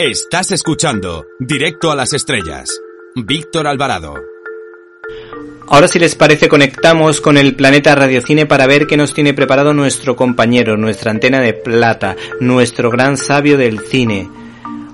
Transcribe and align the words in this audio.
Estás 0.00 0.52
escuchando 0.52 1.26
Directo 1.40 1.90
a 1.90 1.96
las 1.96 2.12
Estrellas. 2.12 2.70
Víctor 3.16 3.66
Alvarado. 3.66 4.14
Ahora 5.66 5.88
si 5.88 5.98
les 5.98 6.14
parece 6.14 6.48
conectamos 6.48 7.20
con 7.20 7.36
el 7.36 7.56
planeta 7.56 7.96
Radiocine 7.96 8.46
para 8.46 8.68
ver 8.68 8.86
qué 8.86 8.96
nos 8.96 9.12
tiene 9.12 9.34
preparado 9.34 9.74
nuestro 9.74 10.14
compañero, 10.14 10.76
nuestra 10.76 11.10
antena 11.10 11.40
de 11.40 11.52
plata, 11.52 12.14
nuestro 12.38 12.92
gran 12.92 13.16
sabio 13.16 13.58
del 13.58 13.80
cine. 13.80 14.30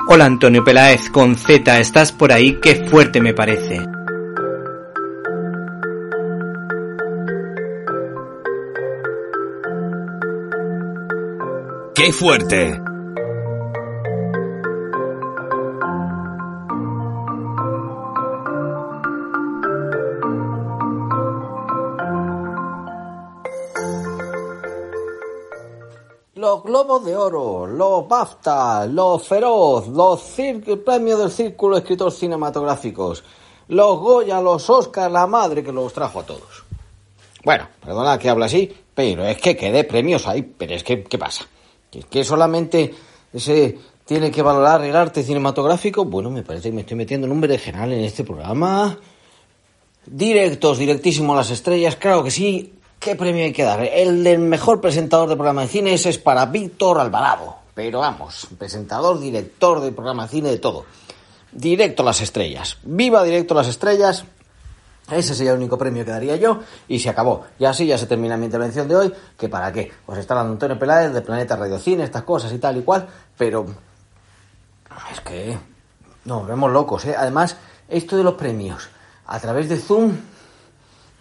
Hola 0.09 0.25
Antonio 0.25 0.65
Peláez 0.65 1.11
con 1.11 1.37
Z, 1.37 1.81
¿estás 1.81 2.11
por 2.11 2.33
ahí? 2.33 2.59
Qué 2.63 2.87
fuerte 2.89 3.21
me 3.21 3.35
parece. 3.35 3.87
¡Qué 11.95 12.11
fuerte! 12.11 12.84
Los 26.55 26.63
Globos 26.63 27.05
de 27.05 27.17
Oro, 27.17 27.67
los 27.67 28.07
BAFTA, 28.07 28.87
los 28.87 29.27
Feroz, 29.27 29.89
los 29.89 30.23
premios 30.85 31.19
del 31.19 31.31
Círculo 31.33 31.75
de 31.75 31.81
Escritores 31.81 32.15
Cinematográficos, 32.15 33.25
los 33.67 33.99
Goya, 33.99 34.41
los 34.41 34.71
Oscar, 34.71 35.11
la 35.11 35.27
madre 35.27 35.65
que 35.65 35.73
los 35.73 35.93
trajo 35.93 36.21
a 36.21 36.23
todos. 36.23 36.63
Bueno, 37.43 37.67
perdona 37.85 38.17
que 38.21 38.31
habla 38.31 38.47
así, 38.47 38.73
pero 38.95 39.27
es 39.27 39.37
que 39.39 39.57
quedé 39.57 39.83
premios 39.83 40.29
ahí, 40.29 40.43
pero 40.43 40.75
es 40.75 40.85
que, 40.85 41.03
¿qué 41.03 41.19
pasa? 41.19 41.45
¿Es 41.91 42.05
que 42.05 42.23
solamente 42.23 42.95
se 43.35 43.77
tiene 44.05 44.31
que 44.31 44.43
valorar 44.43 44.85
el 44.85 44.95
arte 44.95 45.25
cinematográfico? 45.25 46.05
Bueno, 46.05 46.31
me 46.31 46.45
parece 46.45 46.69
que 46.69 46.75
me 46.77 46.83
estoy 46.83 46.97
metiendo 46.97 47.27
en 47.27 47.33
un 47.33 47.43
general 47.59 47.93
en 47.93 48.05
este 48.05 48.23
programa. 48.23 48.97
Directos, 50.07 50.79
directísimo 50.79 51.33
a 51.33 51.37
las 51.37 51.51
estrellas, 51.51 51.97
claro 51.97 52.23
que 52.23 52.31
sí, 52.31 52.75
¿Qué 52.99 53.17
premio 53.17 53.45
hay 53.45 53.53
que 53.53 53.65
dar? 53.65 53.83
El 53.83 54.25
del 54.25 54.39
mejor 54.39 54.81
presentador 54.81 55.29
de 55.29 55.37
programa 55.37 55.63
de 55.63 55.69
cine 55.69 55.95
ese 55.95 56.11
es 56.11 56.19
para 56.19 56.47
Víctor 56.47 56.99
Alvarado. 56.99 57.57
Pero 57.75 58.01
vamos, 58.01 58.47
presentador, 58.57 59.19
director 59.19 59.81
de 59.81 59.93
programa 59.93 60.25
de 60.25 60.29
cine, 60.31 60.49
de 60.49 60.59
todo. 60.59 60.87
Directo 61.53 62.03
a 62.03 62.07
las 62.07 62.21
estrellas. 62.21 62.79
Viva 62.83 63.23
Directo 63.23 63.55
a 63.55 63.59
las 63.59 63.69
estrellas. 63.69 64.25
Ese 65.11 65.35
sería 65.35 65.53
el 65.53 65.59
único 65.59 65.77
premio 65.77 66.05
que 66.05 66.13
daría 66.13 66.37
yo 66.37 66.61
y 66.89 66.99
se 66.99 67.11
acabó. 67.11 67.45
Y 67.59 67.67
así 67.67 67.87
ya 67.87 67.99
se 67.99 68.07
termina 68.07 68.37
mi 68.37 68.47
intervención 68.47 68.89
de 68.89 68.97
hoy. 68.97 69.13
¿Que 69.37 69.49
para 69.49 69.71
qué? 69.71 69.93
Pues 70.07 70.19
está 70.19 70.35
dando 70.35 70.53
Antonio 70.53 70.79
Peláez 70.79 71.13
de 71.13 71.21
Planeta 71.21 71.57
Radio 71.57 71.79
Cine, 71.79 72.05
estas 72.05 72.23
cosas 72.23 72.53
y 72.53 72.59
tal 72.59 72.79
y 72.79 72.83
cual. 72.83 73.07
Pero 73.37 73.67
es 75.13 75.21
que 75.21 75.59
nos 76.25 76.47
vemos 76.47 76.73
locos, 76.73 77.05
¿eh? 77.05 77.15
Además, 77.17 77.57
esto 77.89 78.17
de 78.17 78.25
los 78.25 78.35
premios 78.35 78.89
a 79.27 79.39
través 79.41 79.69
de 79.69 79.77
Zoom 79.77 80.13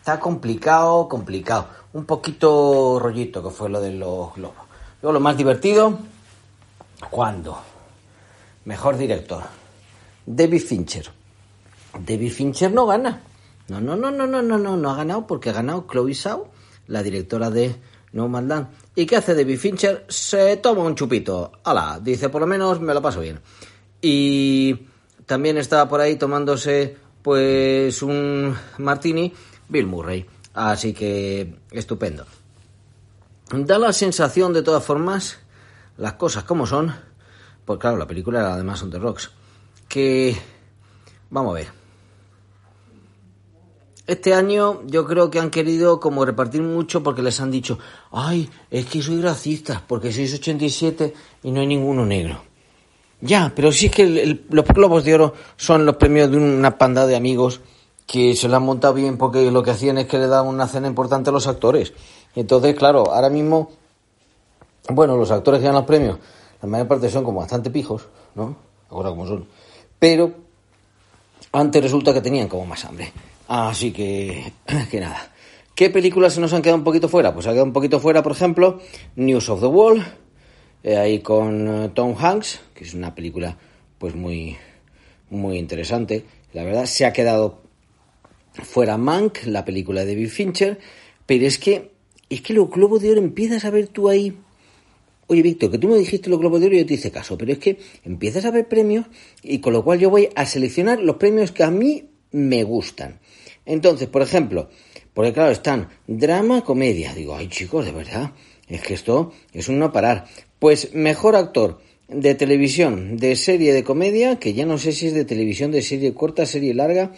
Está 0.03 0.19
complicado, 0.19 1.07
complicado. 1.07 1.69
Un 1.93 2.03
poquito 2.03 2.99
rollito 2.99 3.41
que 3.41 3.49
fue 3.49 3.69
lo 3.69 3.79
de 3.79 3.93
los 3.93 4.35
globos. 4.35 4.57
Luego 5.01 5.13
lo 5.13 5.21
más 5.21 5.37
divertido, 5.37 5.97
¿cuándo? 7.09 7.57
Mejor 8.65 8.97
director. 8.97 9.43
David 10.25 10.61
Fincher. 10.61 11.09
David 12.05 12.33
Fincher 12.33 12.73
no 12.73 12.85
gana. 12.85 13.21
No, 13.69 13.79
no, 13.79 13.95
no, 13.95 14.11
no, 14.11 14.27
no, 14.27 14.41
no, 14.41 14.57
no, 14.57 14.75
no 14.75 14.91
ha 14.91 14.95
ganado 14.97 15.25
porque 15.25 15.51
ha 15.51 15.53
ganado 15.53 15.87
Chloe 15.89 16.13
Zhao, 16.13 16.49
la 16.87 17.01
directora 17.01 17.49
de 17.49 17.73
No 18.11 18.27
Man's 18.27 18.67
¿Y 18.95 19.05
qué 19.05 19.15
hace 19.15 19.33
David 19.33 19.57
Fincher? 19.57 20.05
Se 20.09 20.57
toma 20.57 20.83
un 20.83 20.95
chupito. 20.95 21.53
Hala, 21.63 22.01
dice, 22.03 22.27
por 22.27 22.41
lo 22.41 22.47
menos 22.47 22.81
me 22.81 22.93
lo 22.93 23.01
paso 23.01 23.21
bien. 23.21 23.39
Y 24.01 24.81
también 25.25 25.57
estaba 25.57 25.87
por 25.87 26.01
ahí 26.01 26.17
tomándose 26.17 26.97
pues 27.21 28.01
un 28.01 28.53
martini 28.79 29.31
Bill 29.69 29.87
Murray. 29.87 30.25
Así 30.53 30.93
que 30.93 31.55
estupendo. 31.71 32.25
Da 33.51 33.77
la 33.77 33.93
sensación, 33.93 34.53
de 34.53 34.63
todas 34.63 34.83
formas, 34.83 35.39
las 35.97 36.13
cosas 36.13 36.43
como 36.43 36.65
son, 36.65 36.93
pues 37.65 37.79
claro, 37.79 37.97
la 37.97 38.07
película 38.07 38.39
era 38.39 38.53
además 38.53 38.81
on 38.83 38.91
the 38.91 38.99
rocks, 38.99 39.31
que 39.87 40.35
vamos 41.29 41.51
a 41.51 41.55
ver. 41.55 41.83
Este 44.05 44.33
año 44.33 44.81
yo 44.85 45.05
creo 45.05 45.31
que 45.31 45.39
han 45.39 45.49
querido 45.49 45.99
como 45.99 46.25
repartir 46.25 46.61
mucho 46.61 47.01
porque 47.03 47.21
les 47.21 47.39
han 47.39 47.51
dicho, 47.51 47.79
ay, 48.11 48.49
es 48.69 48.85
que 48.85 49.01
soy 49.01 49.21
racista, 49.21 49.83
porque 49.87 50.11
sois 50.11 50.33
87 50.33 51.13
y 51.43 51.51
no 51.51 51.61
hay 51.61 51.67
ninguno 51.67 52.05
negro. 52.05 52.43
Ya, 53.21 53.53
pero 53.55 53.71
si 53.71 53.85
es 53.85 53.91
que 53.93 54.41
los 54.49 54.65
globos 54.65 55.05
de 55.05 55.13
oro 55.13 55.33
son 55.55 55.85
los 55.85 55.95
premios 55.95 56.29
de 56.29 56.37
una 56.37 56.77
panda 56.77 57.07
de 57.07 57.15
amigos 57.15 57.61
que 58.05 58.35
se 58.35 58.47
lo 58.47 58.57
han 58.57 58.63
montado 58.63 58.93
bien 58.93 59.17
porque 59.17 59.49
lo 59.51 59.63
que 59.63 59.71
hacían 59.71 59.97
es 59.97 60.07
que 60.07 60.17
le 60.17 60.27
daban 60.27 60.47
una 60.47 60.67
cena 60.67 60.87
importante 60.87 61.29
a 61.29 61.33
los 61.33 61.47
actores. 61.47 61.93
Entonces, 62.35 62.75
claro, 62.75 63.11
ahora 63.11 63.29
mismo, 63.29 63.71
bueno, 64.89 65.17
los 65.17 65.31
actores 65.31 65.59
que 65.59 65.65
ganan 65.65 65.81
los 65.81 65.87
premios, 65.87 66.17
la 66.61 66.67
mayor 66.67 66.87
parte 66.87 67.09
son 67.09 67.23
como 67.23 67.39
bastante 67.39 67.69
pijos, 67.69 68.07
¿no? 68.35 68.55
Ahora 68.89 69.09
como 69.09 69.27
son. 69.27 69.47
Pero 69.99 70.31
antes 71.51 71.81
resulta 71.81 72.13
que 72.13 72.21
tenían 72.21 72.47
como 72.47 72.65
más 72.65 72.83
hambre. 72.85 73.11
Así 73.47 73.91
que, 73.91 74.53
que 74.91 74.99
nada. 74.99 75.29
¿Qué 75.75 75.89
películas 75.89 76.33
se 76.33 76.41
nos 76.41 76.53
han 76.53 76.61
quedado 76.61 76.77
un 76.77 76.83
poquito 76.83 77.09
fuera? 77.09 77.33
Pues 77.33 77.47
ha 77.47 77.51
quedado 77.51 77.65
un 77.65 77.73
poquito 77.73 77.99
fuera, 77.99 78.21
por 78.21 78.31
ejemplo, 78.31 78.79
News 79.15 79.49
of 79.49 79.59
the 79.59 79.65
World, 79.65 80.05
eh, 80.83 80.97
ahí 80.97 81.19
con 81.19 81.67
eh, 81.67 81.89
Tom 81.95 82.15
Hanks, 82.17 82.59
que 82.75 82.83
es 82.83 82.93
una 82.93 83.15
película 83.15 83.57
pues 83.97 84.15
muy, 84.15 84.55
muy 85.29 85.57
interesante. 85.57 86.25
La 86.53 86.63
verdad, 86.63 86.85
se 86.85 87.05
ha 87.05 87.13
quedado 87.13 87.62
fuera 88.61 88.97
Mank, 88.97 89.45
la 89.45 89.65
película 89.65 90.05
de 90.05 90.13
David 90.13 90.29
Fincher, 90.29 90.79
pero 91.25 91.45
es 91.45 91.57
que, 91.57 91.91
es 92.29 92.41
que 92.41 92.53
los 92.53 92.69
globos 92.69 93.01
de 93.01 93.11
oro 93.11 93.19
empiezas 93.19 93.65
a 93.65 93.71
ver 93.71 93.87
tú 93.87 94.09
ahí. 94.09 94.37
Oye, 95.27 95.41
Víctor, 95.41 95.71
que 95.71 95.77
tú 95.77 95.87
me 95.87 95.97
dijiste 95.97 96.29
los 96.29 96.39
globos 96.39 96.59
de 96.59 96.67
oro 96.67 96.75
y 96.75 96.79
yo 96.79 96.85
te 96.85 96.95
hice 96.95 97.11
caso, 97.11 97.37
pero 97.37 97.51
es 97.51 97.57
que 97.57 97.79
empiezas 98.03 98.45
a 98.45 98.51
ver 98.51 98.67
premios 98.67 99.05
y 99.41 99.59
con 99.59 99.73
lo 99.73 99.83
cual 99.83 99.99
yo 99.99 100.09
voy 100.09 100.29
a 100.35 100.45
seleccionar 100.45 100.99
los 101.01 101.15
premios 101.15 101.51
que 101.51 101.63
a 101.63 101.71
mí 101.71 102.09
me 102.31 102.63
gustan. 102.63 103.19
Entonces, 103.65 104.07
por 104.09 104.21
ejemplo, 104.21 104.69
porque 105.13 105.33
claro, 105.33 105.51
están 105.51 105.89
drama, 106.07 106.63
comedia. 106.63 107.13
Digo, 107.13 107.35
ay 107.35 107.47
chicos, 107.47 107.85
de 107.85 107.91
verdad, 107.91 108.33
es 108.67 108.81
que 108.81 108.93
esto 108.93 109.31
es 109.53 109.69
un 109.69 109.79
no 109.79 109.91
parar. 109.91 110.25
Pues 110.59 110.93
mejor 110.93 111.35
actor 111.35 111.79
de 112.07 112.35
televisión, 112.35 113.17
de 113.17 113.35
serie 113.35 113.73
de 113.73 113.83
comedia, 113.83 114.37
que 114.39 114.53
ya 114.53 114.65
no 114.65 114.77
sé 114.77 114.91
si 114.91 115.07
es 115.07 115.13
de 115.13 115.25
televisión, 115.25 115.71
de 115.71 115.81
serie 115.81 116.13
corta, 116.13 116.45
serie 116.45 116.73
larga, 116.73 117.11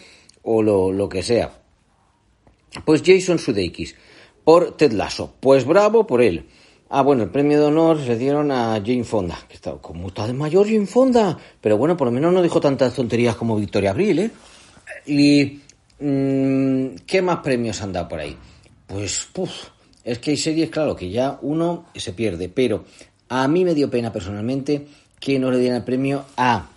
o 0.45 0.61
lo, 0.63 0.91
lo 0.91 1.09
que 1.09 1.21
sea. 1.21 1.51
Pues 2.85 3.03
Jason 3.05 3.39
Sudeikis 3.39 3.95
por 4.43 4.77
Ted 4.77 4.93
Lasso. 4.93 5.33
Pues 5.39 5.65
bravo 5.65 6.07
por 6.07 6.21
él. 6.21 6.45
Ah, 6.89 7.01
bueno, 7.01 7.23
el 7.23 7.29
premio 7.29 7.59
de 7.59 7.65
honor 7.65 7.99
se 8.05 8.15
dieron 8.17 8.51
a 8.51 8.75
Jane 8.75 9.03
Fonda, 9.03 9.37
que 9.47 9.55
está 9.55 9.71
como 9.73 10.07
está 10.07 10.27
de 10.27 10.33
mayor 10.33 10.67
Jane 10.67 10.85
Fonda, 10.85 11.37
pero 11.59 11.77
bueno, 11.77 11.97
por 11.97 12.07
lo 12.07 12.11
menos 12.11 12.31
no 12.31 12.43
dijo 12.43 12.61
tantas 12.61 12.93
tonterías 12.93 13.35
como 13.35 13.55
Victoria 13.55 13.89
Abril, 13.89 14.19
¿eh? 14.19 14.31
Y 15.07 15.61
mm, 15.99 16.95
¿qué 17.07 17.21
más 17.23 17.39
premios 17.39 17.81
han 17.81 17.91
dado 17.91 18.07
por 18.07 18.19
ahí? 18.19 18.37
Pues, 18.85 19.27
puf, 19.33 19.51
es 20.03 20.19
que 20.19 20.31
hay 20.31 20.37
series, 20.37 20.69
claro, 20.69 20.95
que 20.95 21.09
ya 21.09 21.39
uno 21.41 21.85
se 21.95 22.13
pierde, 22.13 22.49
pero 22.49 22.85
a 23.29 23.47
mí 23.47 23.65
me 23.65 23.73
dio 23.73 23.89
pena 23.89 24.13
personalmente 24.13 24.85
que 25.19 25.39
no 25.39 25.49
le 25.49 25.57
dieran 25.57 25.77
el 25.77 25.83
premio 25.83 26.23
a 26.37 26.69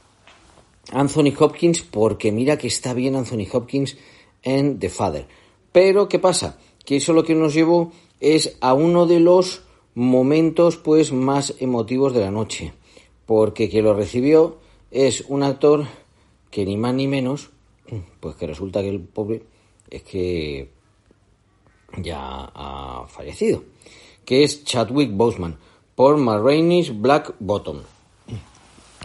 Anthony 0.92 1.32
Hopkins 1.38 1.82
porque 1.82 2.32
mira 2.32 2.58
que 2.58 2.66
está 2.66 2.94
bien 2.94 3.16
Anthony 3.16 3.46
Hopkins 3.52 3.96
en 4.42 4.78
The 4.78 4.88
Father. 4.88 5.26
Pero 5.72 6.08
¿qué 6.08 6.18
pasa? 6.18 6.58
Que 6.84 6.96
eso 6.96 7.12
lo 7.12 7.24
que 7.24 7.34
nos 7.34 7.54
llevó 7.54 7.92
es 8.20 8.56
a 8.60 8.74
uno 8.74 9.06
de 9.06 9.20
los 9.20 9.62
momentos 9.94 10.76
pues 10.76 11.12
más 11.12 11.54
emotivos 11.60 12.14
de 12.14 12.20
la 12.20 12.30
noche, 12.30 12.72
porque 13.26 13.68
quien 13.68 13.84
lo 13.84 13.94
recibió 13.94 14.58
es 14.90 15.24
un 15.28 15.42
actor 15.42 15.86
que 16.50 16.64
ni 16.64 16.76
más 16.76 16.94
ni 16.94 17.06
menos, 17.06 17.50
pues 18.20 18.36
que 18.36 18.46
resulta 18.46 18.80
que 18.80 18.88
el 18.88 19.00
pobre 19.00 19.42
es 19.90 20.02
que 20.02 20.70
ya 21.96 22.50
ha 22.54 23.06
fallecido, 23.08 23.64
que 24.24 24.44
es 24.44 24.64
Chadwick 24.64 25.10
Boseman 25.12 25.58
por 25.94 26.16
Marraine's 26.16 26.98
Black 27.00 27.34
Bottom. 27.40 27.80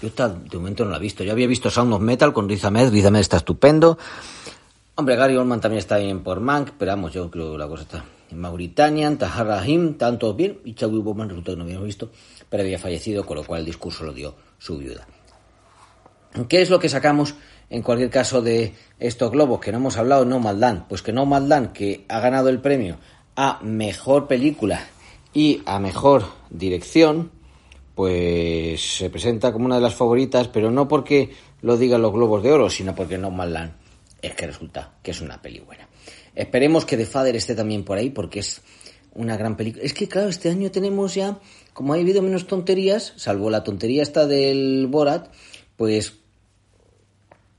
Yo 0.04 0.08
esta, 0.08 0.28
de 0.28 0.58
momento 0.58 0.84
no 0.84 0.92
la 0.92 0.98
he 0.98 1.00
visto. 1.00 1.24
Yo 1.24 1.32
había 1.32 1.48
visto 1.48 1.70
Sound 1.70 1.94
of 1.94 2.02
Metal 2.02 2.34
con 2.34 2.50
Riz 2.50 2.66
Ahmed. 2.66 2.92
Riz 2.92 3.06
Ahmed 3.06 3.22
está 3.22 3.38
estupendo. 3.38 3.98
Hombre, 4.96 5.16
Gary 5.16 5.38
Oldman 5.38 5.62
también 5.62 5.80
está 5.80 5.96
bien 5.96 6.24
por 6.24 6.42
Mank, 6.42 6.72
pero 6.78 6.92
vamos, 6.92 7.14
yo 7.14 7.32
creo 7.32 7.54
que 7.54 7.58
la 7.58 7.70
cosa 7.70 7.84
está 7.84 8.04
en 8.30 8.38
Mauritania, 8.38 9.18
Tahar 9.18 9.48
Rahim, 9.48 9.94
tanto 9.94 10.34
bien, 10.34 10.60
y 10.66 10.74
Chadwick 10.74 11.06
Boseman 11.06 11.30
resulta 11.30 11.54
que 11.54 11.58
no 11.58 11.64
habíamos 11.64 11.86
visto, 11.86 12.10
pero 12.50 12.64
había 12.64 12.78
fallecido, 12.80 13.26
con 13.26 13.38
lo 13.38 13.46
cual 13.46 13.62
el 13.62 13.66
discurso 13.66 14.04
lo 14.04 14.12
dio 14.12 14.36
su 14.58 14.78
viuda. 14.78 15.08
¿Qué 16.50 16.62
es 16.62 16.70
lo 16.70 16.80
que 16.80 16.90
sacamos 16.90 17.36
en 17.70 17.82
cualquier 17.82 18.10
caso 18.10 18.42
de 18.42 18.76
estos 19.00 19.32
globos? 19.32 19.62
Que 19.62 19.72
no 19.72 19.78
hemos 19.78 19.96
hablado, 19.96 20.26
No 20.26 20.42
Maldan. 20.42 20.86
Pues 20.90 21.02
que 21.02 21.14
No 21.14 21.26
Maldan, 21.26 21.72
que 21.72 22.04
ha 22.10 22.20
ganado 22.20 22.50
el 22.50 22.60
premio 22.60 22.98
a 23.38 23.62
mejor 23.64 24.28
película 24.28 24.86
y 25.34 25.62
a 25.66 25.80
mejor 25.80 26.26
dirección, 26.50 27.32
pues 27.96 28.98
se 28.98 29.10
presenta 29.10 29.52
como 29.52 29.66
una 29.66 29.76
de 29.76 29.82
las 29.82 29.96
favoritas, 29.96 30.48
pero 30.48 30.72
no 30.72 30.88
porque 30.88 31.32
lo 31.62 31.78
digan 31.78 32.02
los 32.02 32.14
Globos 32.14 32.44
de 32.44 32.52
Oro, 32.52 32.70
sino 32.70 32.96
porque 32.96 33.18
No 33.18 33.30
Land 33.30 33.84
es 34.24 34.34
que 34.34 34.48
resulta 34.48 34.94
que 35.04 35.12
es 35.12 35.22
una 35.22 35.42
peli 35.42 35.60
buena. 35.60 35.88
Esperemos 36.34 36.86
que 36.86 36.98
The 36.98 37.06
Father 37.06 37.36
esté 37.36 37.54
también 37.54 37.84
por 37.84 37.98
ahí, 37.98 38.10
porque 38.10 38.40
es 38.40 38.62
una 39.14 39.38
gran 39.38 39.56
película. 39.56 39.84
Es 39.84 39.94
que, 39.94 40.08
claro, 40.08 40.30
este 40.30 40.50
año 40.50 40.72
tenemos 40.72 41.14
ya, 41.14 41.40
como 41.74 41.94
ha 41.94 41.98
habido 41.98 42.22
menos 42.22 42.48
tonterías, 42.48 43.14
salvo 43.18 43.50
la 43.50 43.64
tontería 43.64 44.02
esta 44.02 44.26
del 44.26 44.88
Borat, 44.88 45.32
pues 45.76 46.14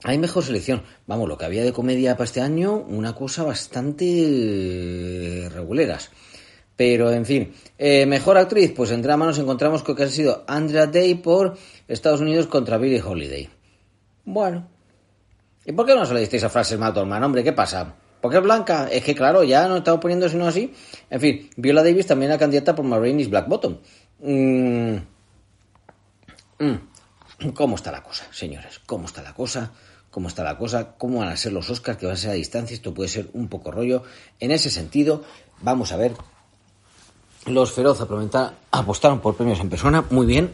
hay 0.02 0.18
mejor 0.18 0.42
selección. 0.42 0.82
Vamos, 1.06 1.28
lo 1.28 1.38
que 1.38 1.44
había 1.44 1.62
de 1.62 1.72
comedia 1.72 2.16
para 2.16 2.24
este 2.24 2.40
año, 2.40 2.76
una 2.76 3.14
cosa 3.14 3.44
bastante 3.44 5.48
reguleras. 5.52 6.10
Pero, 6.76 7.12
en 7.12 7.24
fin, 7.24 7.52
eh, 7.78 8.04
mejor 8.06 8.36
actriz, 8.36 8.72
pues 8.74 8.90
en 8.90 9.02
drama 9.02 9.26
nos 9.26 9.38
encontramos 9.38 9.82
con 9.82 9.94
que 9.94 10.04
ha 10.04 10.08
sido 10.08 10.44
Andrea 10.48 10.86
Day 10.86 11.14
por 11.14 11.56
Estados 11.86 12.20
Unidos 12.20 12.46
contra 12.46 12.78
Billie 12.78 13.02
Holiday. 13.02 13.48
Bueno. 14.24 14.68
¿Y 15.64 15.72
por 15.72 15.86
qué 15.86 15.94
no 15.94 16.04
se 16.04 16.14
le 16.14 16.20
disteis 16.20 16.44
a 16.44 16.48
frases 16.48 16.78
Maltorman, 16.78 17.22
hombre? 17.22 17.44
¿Qué 17.44 17.52
pasa? 17.52 17.94
¿Por 18.24 18.34
es 18.34 18.42
blanca? 18.42 18.88
Es 18.90 19.04
que, 19.04 19.14
claro, 19.14 19.44
ya 19.44 19.68
no 19.68 19.76
estamos 19.76 20.00
poniendo 20.00 20.28
sino 20.30 20.46
así. 20.46 20.72
En 21.10 21.20
fin, 21.20 21.50
Viola 21.56 21.82
Davis 21.82 22.06
también 22.06 22.30
era 22.30 22.38
candidata 22.38 22.74
por 22.74 22.84
Marines 22.84 23.28
Black 23.28 23.46
Bottom. 23.48 23.76
Mm. 24.20 24.96
Mm. 26.58 27.52
¿Cómo 27.52 27.76
está 27.76 27.92
la 27.92 28.02
cosa, 28.02 28.26
señores? 28.30 28.80
¿Cómo 28.86 29.04
está 29.04 29.22
la 29.22 29.34
cosa? 29.34 29.72
¿Cómo 30.10 30.28
está 30.28 30.42
la 30.42 30.56
cosa? 30.56 30.96
¿Cómo 30.96 31.18
van 31.18 31.28
a 31.28 31.36
ser 31.36 31.52
los 31.52 31.68
Oscars? 31.68 31.98
Que 31.98 32.06
va 32.06 32.14
a 32.14 32.16
ser 32.16 32.30
a 32.30 32.32
distancia. 32.34 32.74
Esto 32.74 32.94
puede 32.94 33.10
ser 33.10 33.28
un 33.34 33.48
poco 33.48 33.70
rollo. 33.70 34.04
En 34.40 34.52
ese 34.52 34.70
sentido, 34.70 35.22
vamos 35.60 35.92
a 35.92 35.98
ver 35.98 36.14
los 37.46 37.72
Feroz 37.72 37.98
apostaron 38.70 39.20
por 39.20 39.36
premios 39.36 39.60
en 39.60 39.68
persona, 39.68 40.04
muy 40.10 40.26
bien. 40.26 40.52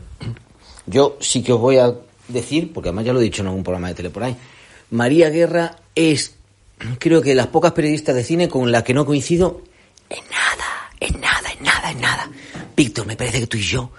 Yo 0.87 1.17
sí 1.21 1.43
que 1.43 1.53
os 1.53 1.61
voy 1.61 1.79
a 1.79 1.95
decir, 2.29 2.73
porque 2.73 2.89
además 2.89 3.05
ya 3.05 3.13
lo 3.13 3.21
he 3.21 3.25
dicho 3.25 3.43
en 3.43 3.49
algún 3.49 3.63
programa 3.63 3.89
de 3.89 3.95
tele 3.95 4.11
por 4.11 4.25
ahí, 4.25 4.37
María 4.91 5.31
Guerra 5.31 5.77
es, 5.95 6.35
creo 6.99 7.23
que 7.23 7.35
las 7.35 7.49
pocas 7.49 7.73
periodistas 7.73 8.15
de 8.15 8.25
cine 8.25 8.49
con 8.49 8.73
la 8.73 8.83
que 8.83 8.95
no 8.95 9.07
coincido 9.07 9.63
en 10.09 10.25
nada, 10.31 10.91
en 10.99 11.21
nada, 11.21 11.53
en 11.53 11.63
nada, 11.65 11.91
en 11.91 12.01
nada. 12.01 12.31
Víctor, 12.77 13.07
me 13.07 13.17
parece 13.17 13.41
que 13.41 13.47
tú 13.47 13.57
y 13.57 13.63
yo 13.63 13.91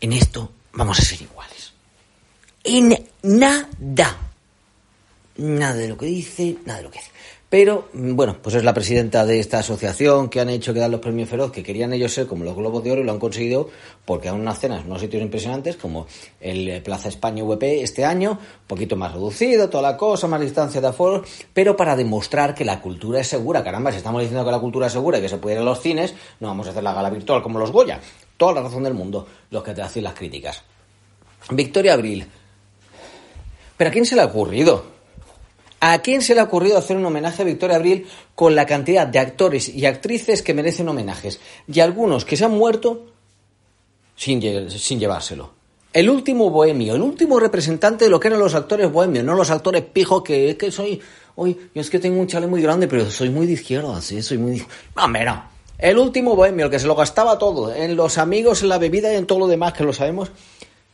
en 0.00 0.12
esto 0.12 0.52
vamos 0.72 0.98
a 0.98 1.02
ser 1.02 1.22
iguales. 1.22 1.72
En 2.62 2.96
nada. 3.22 4.18
Nada 5.38 5.74
de 5.74 5.88
lo 5.88 5.96
que 5.96 6.06
dice, 6.06 6.56
nada 6.64 6.78
de 6.78 6.84
lo 6.84 6.90
que 6.90 6.98
dice. 6.98 7.12
Pero, 7.50 7.88
mm, 7.94 8.14
bueno, 8.14 8.36
pues 8.42 8.56
es 8.56 8.64
la 8.64 8.74
presidenta 8.74 9.24
de 9.24 9.40
esta 9.40 9.60
asociación 9.60 10.28
que 10.28 10.40
han 10.40 10.50
hecho 10.50 10.74
que 10.74 10.80
dan 10.80 10.90
los 10.90 11.00
premios 11.00 11.30
Feroz, 11.30 11.50
que 11.50 11.62
querían 11.62 11.94
ellos 11.94 12.12
ser 12.12 12.26
como 12.26 12.44
los 12.44 12.54
Globos 12.54 12.84
de 12.84 12.92
Oro 12.92 13.00
y 13.00 13.04
lo 13.04 13.12
han 13.12 13.18
conseguido 13.18 13.70
porque 14.04 14.28
han 14.28 14.38
unas 14.38 14.60
cenas, 14.60 14.84
unos 14.84 15.00
sitios 15.00 15.22
impresionantes, 15.22 15.76
como 15.76 16.06
el 16.40 16.68
eh, 16.68 16.80
Plaza 16.82 17.08
España 17.08 17.42
VP 17.42 17.82
este 17.82 18.04
año, 18.04 18.32
un 18.32 18.66
poquito 18.66 18.96
más 18.96 19.14
reducido, 19.14 19.70
toda 19.70 19.82
la 19.82 19.96
cosa, 19.96 20.28
más 20.28 20.42
distancia 20.42 20.82
de 20.82 20.88
aforo, 20.88 21.24
pero 21.54 21.74
para 21.74 21.96
demostrar 21.96 22.54
que 22.54 22.66
la 22.66 22.82
cultura 22.82 23.20
es 23.20 23.28
segura. 23.28 23.64
Caramba, 23.64 23.92
si 23.92 23.96
estamos 23.96 24.20
diciendo 24.20 24.44
que 24.44 24.50
la 24.50 24.60
cultura 24.60 24.88
es 24.88 24.92
segura 24.92 25.18
y 25.18 25.22
que 25.22 25.30
se 25.30 25.38
puede 25.38 25.56
ir 25.56 25.62
a 25.62 25.64
los 25.64 25.80
cines, 25.80 26.14
no 26.40 26.48
vamos 26.48 26.66
a 26.66 26.70
hacer 26.70 26.82
la 26.82 26.92
gala 26.92 27.08
virtual 27.08 27.42
como 27.42 27.58
los 27.58 27.72
Goya. 27.72 27.98
Toda 28.36 28.52
la 28.52 28.62
razón 28.62 28.82
del 28.82 28.94
mundo, 28.94 29.26
los 29.50 29.62
que 29.62 29.72
te 29.72 29.80
hacen 29.80 30.04
las 30.04 30.12
críticas. 30.12 30.62
Victoria 31.50 31.94
Abril. 31.94 32.26
¿Pero 33.78 33.88
a 33.88 33.92
quién 33.92 34.04
se 34.04 34.16
le 34.16 34.22
ha 34.22 34.26
ocurrido? 34.26 34.97
¿A 35.80 36.00
quién 36.00 36.22
se 36.22 36.34
le 36.34 36.40
ha 36.40 36.44
ocurrido 36.44 36.76
hacer 36.76 36.96
un 36.96 37.04
homenaje 37.04 37.42
a 37.42 37.44
Victoria 37.44 37.76
Abril 37.76 38.06
con 38.34 38.54
la 38.54 38.66
cantidad 38.66 39.06
de 39.06 39.20
actores 39.20 39.68
y 39.68 39.86
actrices 39.86 40.42
que 40.42 40.54
merecen 40.54 40.88
homenajes? 40.88 41.40
Y 41.72 41.80
algunos 41.80 42.24
que 42.24 42.36
se 42.36 42.44
han 42.44 42.52
muerto 42.52 43.06
sin, 44.16 44.40
llevárselo. 44.40 45.52
El 45.92 46.10
último 46.10 46.50
bohemio, 46.50 46.96
el 46.96 47.02
último 47.02 47.38
representante 47.38 48.04
de 48.04 48.10
lo 48.10 48.18
que 48.18 48.28
eran 48.28 48.40
los 48.40 48.54
actores 48.54 48.90
bohemios, 48.90 49.24
no 49.24 49.34
los 49.34 49.50
actores 49.50 49.82
pijos 49.82 50.22
que 50.22 50.50
es 50.50 50.56
que 50.56 50.72
soy, 50.72 51.00
hoy, 51.36 51.56
yo 51.74 51.80
es 51.80 51.88
que 51.88 51.98
tengo 51.98 52.20
un 52.20 52.26
chale 52.26 52.46
muy 52.46 52.60
grande, 52.60 52.88
pero 52.88 53.08
soy 53.10 53.30
muy 53.30 53.46
de 53.46 53.52
izquierda, 53.52 54.00
sí, 54.02 54.20
soy 54.20 54.38
muy. 54.38 54.66
No, 54.96 55.08
no. 55.08 55.44
El 55.78 55.96
último 55.96 56.34
bohemio, 56.34 56.64
el 56.64 56.70
que 56.72 56.80
se 56.80 56.88
lo 56.88 56.96
gastaba 56.96 57.38
todo, 57.38 57.72
en 57.72 57.94
los 57.94 58.18
amigos, 58.18 58.62
en 58.62 58.68
la 58.68 58.78
bebida 58.78 59.12
y 59.12 59.16
en 59.16 59.26
todo 59.26 59.38
lo 59.38 59.46
demás 59.46 59.72
que 59.72 59.84
lo 59.84 59.92
sabemos, 59.92 60.32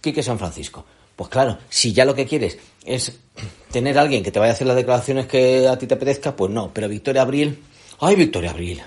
Quique 0.03 0.23
San 0.23 0.39
Francisco. 0.39 0.85
Pues 1.17 1.31
claro, 1.31 1.59
si 1.69 1.93
ya 1.93 2.05
lo 2.05 2.15
que 2.15 2.27
quieres 2.27 2.59
es 2.85 3.19
tener 3.71 3.99
a 3.99 4.03
alguien 4.03 4.23
que 4.23 4.31
te 4.31 4.39
vaya 4.39 4.53
a 4.53 4.55
hacer 4.55 4.67
las 4.67 4.77
declaraciones 4.77 5.27
que 5.27 5.69
a 5.69 5.79
ti 5.79 5.87
te 5.87 5.95
apetezca, 5.95 6.35
pues 6.35 6.51
no. 6.51 6.71
Pero 6.73 6.89
Victoria 6.89 7.23
Abril, 7.23 7.63
¡ay, 8.01 8.17
Victoria 8.17 8.51
Abril! 8.51 8.83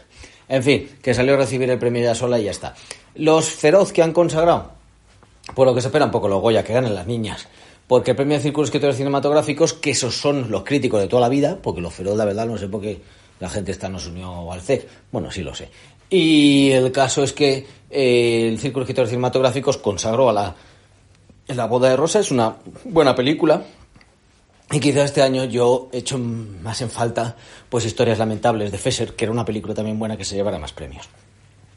En 0.49 0.63
fin, 0.63 0.89
que 1.01 1.13
salió 1.13 1.33
a 1.33 1.37
recibir 1.37 1.69
el 1.69 1.77
premio 1.77 2.01
ya 2.01 2.15
sola 2.15 2.39
y 2.39 2.45
ya 2.45 2.51
está. 2.51 2.73
Los 3.15 3.49
feroz 3.49 3.91
que 3.91 4.01
han 4.01 4.13
consagrado, 4.13 4.71
por 5.55 5.67
lo 5.67 5.75
que 5.75 5.81
se 5.81 5.87
espera 5.87 6.05
un 6.05 6.11
poco 6.11 6.27
los 6.27 6.41
Goya, 6.41 6.63
que 6.63 6.73
ganen 6.73 6.95
las 6.95 7.07
niñas. 7.07 7.47
Porque 7.87 8.11
el 8.11 8.17
premio 8.17 8.37
de 8.37 8.43
Círculos 8.43 8.67
Escritores 8.67 8.97
Cinematográficos, 8.97 9.73
que 9.73 9.91
esos 9.91 10.15
son 10.15 10.51
los 10.51 10.63
críticos 10.63 11.01
de 11.01 11.07
toda 11.07 11.21
la 11.21 11.29
vida, 11.29 11.57
porque 11.61 11.81
los 11.81 11.93
feroz, 11.93 12.17
la 12.17 12.25
verdad, 12.25 12.45
no 12.45 12.57
sé 12.57 12.67
por 12.67 12.81
qué 12.81 12.99
la 13.39 13.49
gente 13.49 13.71
está 13.71 13.87
no 13.87 13.99
se 13.99 14.09
unió 14.09 14.51
al 14.51 14.61
CEC. 14.61 14.87
Bueno, 15.11 15.31
sí 15.31 15.41
lo 15.41 15.53
sé. 15.53 15.69
Y 16.09 16.71
el 16.71 16.91
caso 16.91 17.23
es 17.23 17.33
que 17.33 17.65
eh, 17.89 18.47
el 18.49 18.59
Círculo 18.59 18.83
de 18.83 18.85
Escritores 18.85 19.09
Cinematográficos 19.09 19.77
consagró 19.77 20.29
a 20.29 20.33
la 20.33 20.55
la 21.47 21.65
boda 21.65 21.89
de 21.89 21.95
Rosa 21.95 22.19
es 22.19 22.31
una 22.31 22.57
buena 22.83 23.15
película. 23.15 23.63
Y 24.69 24.79
quizá 24.79 25.03
este 25.03 25.21
año 25.21 25.45
yo 25.45 25.89
he 25.93 25.99
hecho 25.99 26.17
más 26.17 26.81
en 26.81 26.89
falta 26.89 27.37
pues 27.69 27.85
Historias 27.85 28.19
Lamentables 28.19 28.71
de 28.71 28.77
Fesser, 28.77 29.15
que 29.15 29.25
era 29.25 29.31
una 29.31 29.45
película 29.45 29.73
también 29.73 29.97
buena 29.97 30.17
que 30.17 30.25
se 30.25 30.35
llevara 30.35 30.59
más 30.59 30.73
premios. 30.73 31.07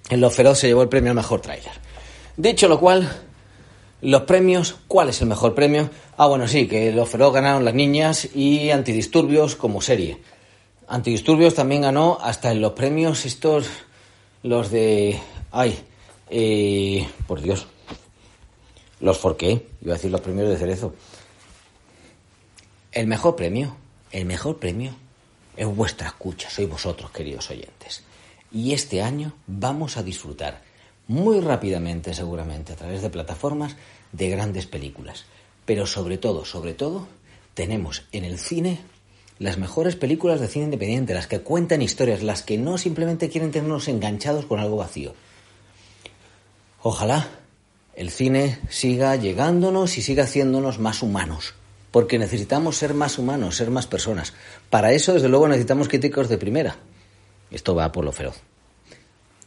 En 0.09 0.21
Lo 0.21 0.29
Feroz 0.29 0.59
se 0.59 0.67
llevó 0.67 0.83
el 0.83 0.89
premio 0.89 1.11
al 1.11 1.17
mejor 1.17 1.41
tráiler. 1.41 1.71
Dicho 2.37 2.67
lo 2.67 2.81
cual, 2.81 3.09
los 4.03 4.23
premios, 4.23 4.77
¿cuál 4.89 5.11
es 5.11 5.21
el 5.21 5.29
mejor 5.29 5.55
premio? 5.55 5.89
Ah, 6.17 6.27
bueno, 6.27 6.49
sí, 6.49 6.67
que 6.67 6.91
Lo 6.91 7.07
Feroz 7.07 7.33
ganaron 7.33 7.65
las 7.65 7.75
niñas 7.75 8.29
y 8.35 8.71
Antidisturbios 8.71 9.55
como 9.55 9.81
serie. 9.81 10.19
Antidisturbios 10.89 11.55
también 11.55 11.83
ganó 11.83 12.19
hasta 12.21 12.51
en 12.51 12.61
los 12.61 12.73
premios 12.73 13.25
estos, 13.25 13.69
los 14.43 14.73
de... 14.73 15.21
Ay, 15.53 15.79
eh, 16.29 17.07
por 17.29 17.41
Dios, 17.41 17.67
los 19.01 19.19
Forqué, 19.19 19.67
iba 19.83 19.95
a 19.95 19.97
decir 19.97 20.11
los 20.11 20.21
premios 20.21 20.49
de 20.49 20.57
Cerezo. 20.57 20.95
El 22.93 23.07
mejor 23.07 23.37
premio, 23.37 23.77
el 24.13 24.27
mejor 24.27 24.59
premio 24.59 24.95
es 25.57 25.67
vuestra 25.67 26.09
escucha, 26.09 26.51
sois 26.51 26.69
vosotros, 26.69 27.11
queridos 27.11 27.51
oyentes. 27.51 28.03
Y 28.53 28.73
este 28.73 29.03
año 29.03 29.33
vamos 29.47 29.97
a 29.97 30.03
disfrutar 30.03 30.63
muy 31.07 31.41
rápidamente, 31.41 32.15
seguramente, 32.15 32.73
a 32.73 32.77
través 32.77 33.03
de 33.03 33.11
plataformas, 33.11 33.77
de 34.13 34.29
grandes 34.29 34.67
películas. 34.67 35.25
Pero 35.65 35.87
sobre 35.87 36.19
todo, 36.19 36.45
sobre 36.45 36.75
todo, 36.75 37.07
tenemos 37.55 38.05
en 38.13 38.25
el 38.25 38.39
cine 38.39 38.81
las 39.39 39.57
mejores 39.57 39.97
películas 39.97 40.41
de 40.41 40.49
cine 40.49 40.67
independiente, 40.67 41.15
las 41.15 41.27
que 41.27 41.41
cuentan 41.41 41.81
historias, 41.81 42.23
las 42.23 42.43
que 42.43 42.59
no 42.59 42.77
simplemente 42.77 43.31
quieren 43.31 43.51
tenernos 43.51 43.89
enganchados 43.89 44.45
con 44.45 44.61
algo 44.61 44.77
vacío. 44.77 45.15
Ojalá 46.83 47.40
el 48.01 48.09
cine 48.09 48.59
siga 48.71 49.15
llegándonos 49.17 49.99
y 49.99 50.01
siga 50.01 50.25
haciéndonos 50.25 50.79
más 50.79 51.03
humanos. 51.03 51.53
Porque 51.91 52.19
necesitamos 52.19 52.79
ser 52.79 52.95
más 52.95 53.19
humanos, 53.19 53.57
ser 53.57 53.71
más 53.71 53.87
personas. 53.87 54.33
Para 54.71 54.93
eso, 54.93 55.13
desde 55.13 55.29
luego, 55.29 55.47
necesitamos 55.49 55.87
críticos 55.87 56.31
de 56.31 56.39
primera. 56.39 56.77
Esto 57.51 57.75
va 57.75 57.93
por 57.93 58.07
lo 58.07 58.13
feroz. 58.13 58.41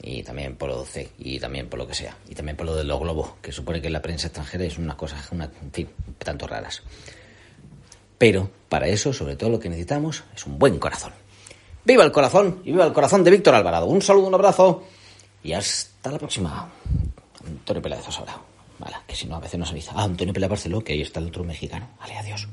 Y 0.03 0.21
también 0.21 0.55
por 0.55 0.69
lo 0.69 0.85
C, 0.85 1.09
y 1.17 1.39
también 1.39 1.67
por 1.67 1.79
lo 1.79 1.87
que 1.87 1.95
sea. 1.95 2.15
Y 2.29 2.35
también 2.35 2.55
por 2.55 2.67
lo 2.67 2.75
de 2.75 2.83
los 2.83 2.99
globos, 2.99 3.31
que 3.41 3.51
supone 3.51 3.81
que 3.81 3.89
la 3.89 4.03
prensa 4.03 4.27
extranjera 4.27 4.65
es 4.65 4.77
una 4.77 4.95
cosa, 4.95 5.17
una, 5.31 5.45
en 5.45 5.71
fin, 5.71 5.89
tanto 6.19 6.45
raras. 6.45 6.83
Pero 8.19 8.51
para 8.69 8.87
eso, 8.87 9.13
sobre 9.13 9.35
todo, 9.35 9.49
lo 9.49 9.59
que 9.59 9.69
necesitamos 9.69 10.25
es 10.35 10.45
un 10.45 10.59
buen 10.59 10.77
corazón. 10.77 11.11
¡Viva 11.85 12.03
el 12.03 12.11
corazón! 12.11 12.61
Y 12.65 12.71
viva 12.71 12.85
el 12.85 12.93
corazón 12.93 13.23
de 13.23 13.31
Víctor 13.31 13.55
Alvarado. 13.55 13.87
Un 13.87 14.03
saludo, 14.03 14.27
un 14.27 14.35
abrazo 14.35 14.83
y 15.41 15.53
hasta 15.53 16.11
la 16.11 16.19
próxima. 16.19 16.71
Antonio 17.63 17.81
Pela 17.81 17.95
de 17.95 18.03
Zosora. 18.03 18.35
Vale, 18.77 18.97
que 19.07 19.15
si 19.15 19.25
no, 19.25 19.37
a 19.37 19.39
veces 19.39 19.57
no 19.57 19.65
se 19.65 19.71
avisa. 19.71 19.93
Ah, 19.95 20.03
Antonio 20.03 20.33
Pela 20.33 20.49
Barceló, 20.49 20.83
que 20.83 20.91
ahí 20.91 21.01
está 21.01 21.21
el 21.21 21.27
otro 21.27 21.45
mexicano. 21.45 21.87
Vale, 21.97 22.17
adiós. 22.17 22.49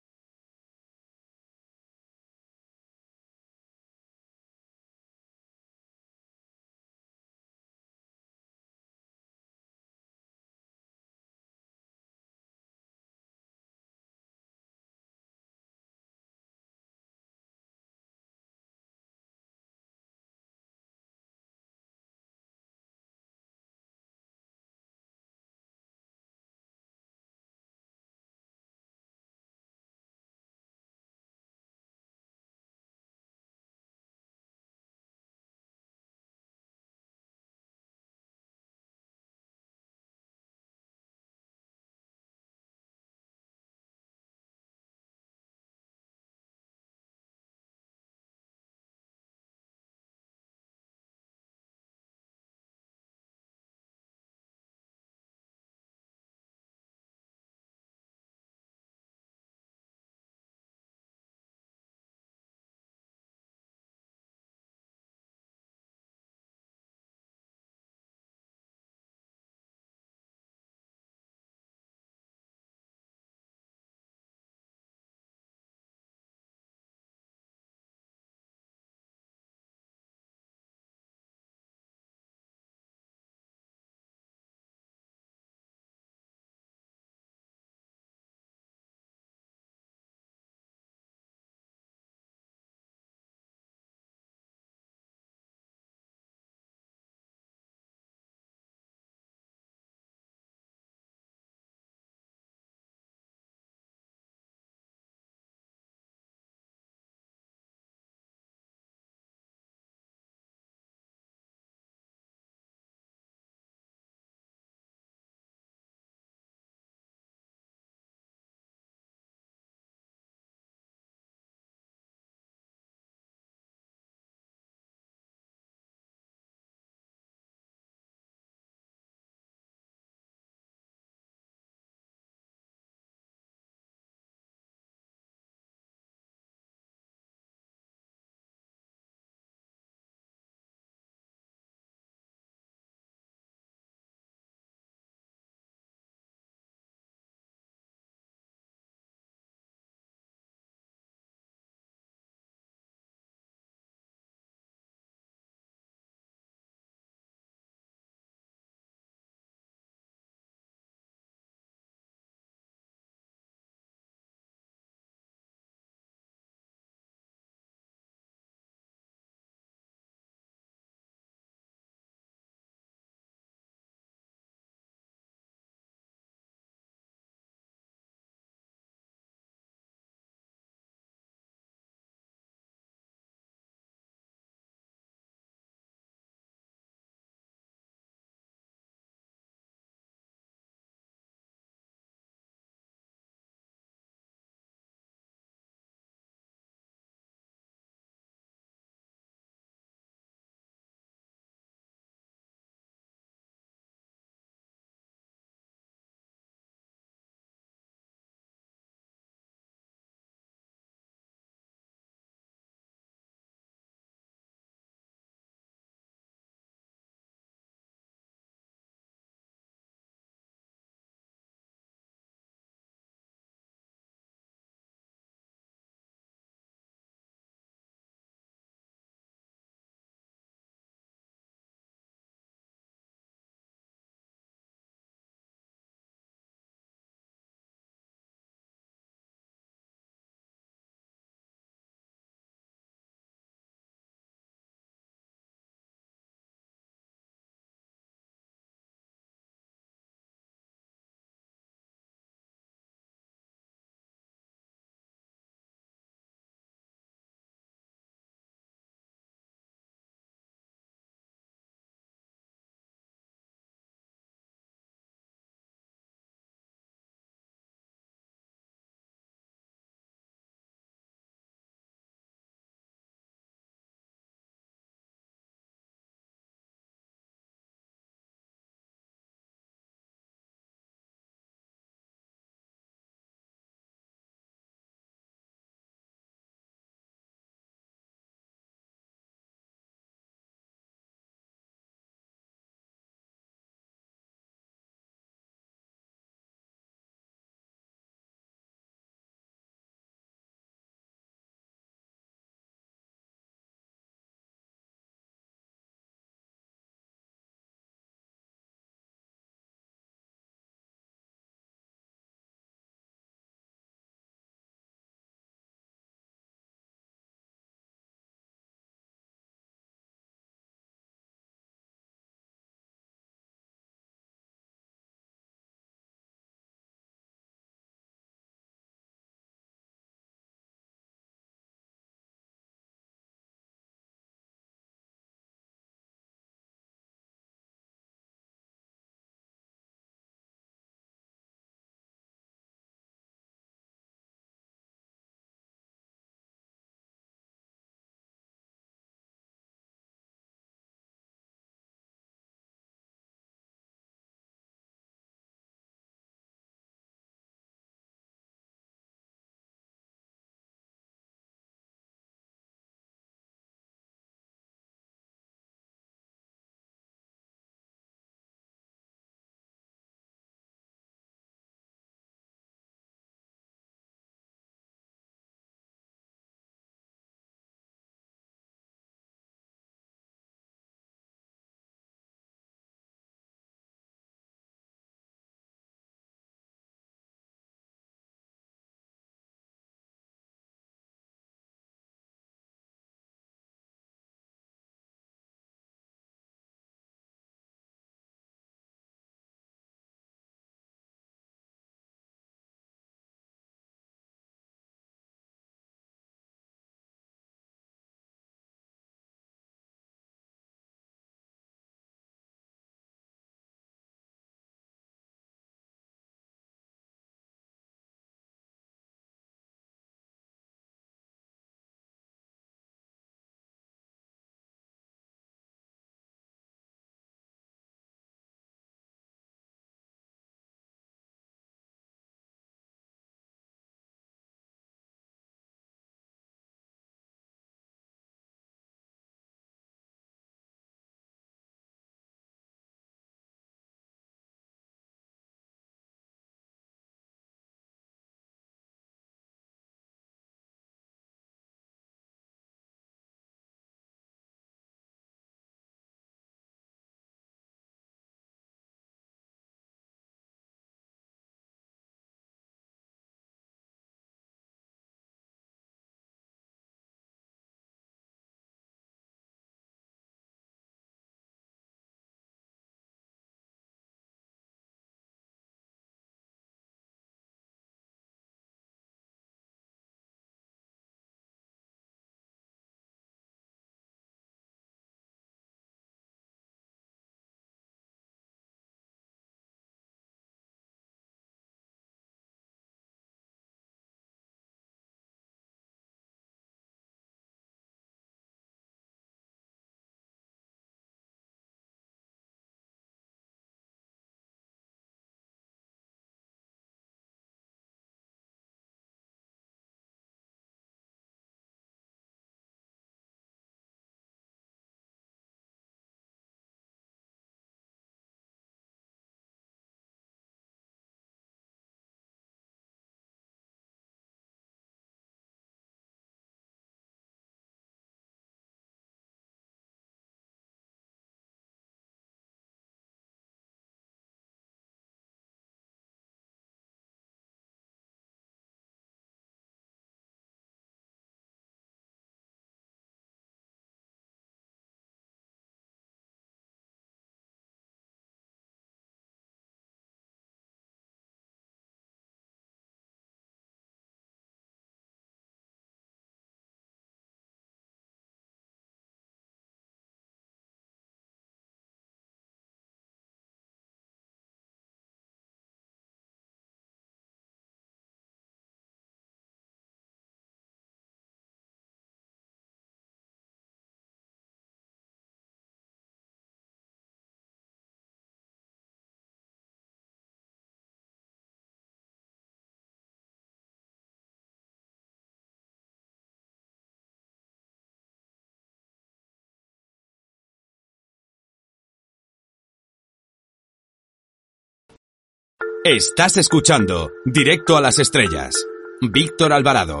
Estás 595.88 596.36
escuchando 596.36 597.12
Directo 597.24 597.76
a 597.76 597.80
las 597.80 598.00
Estrellas. 598.00 598.66
Víctor 599.00 599.52
Alvarado. 599.52 600.00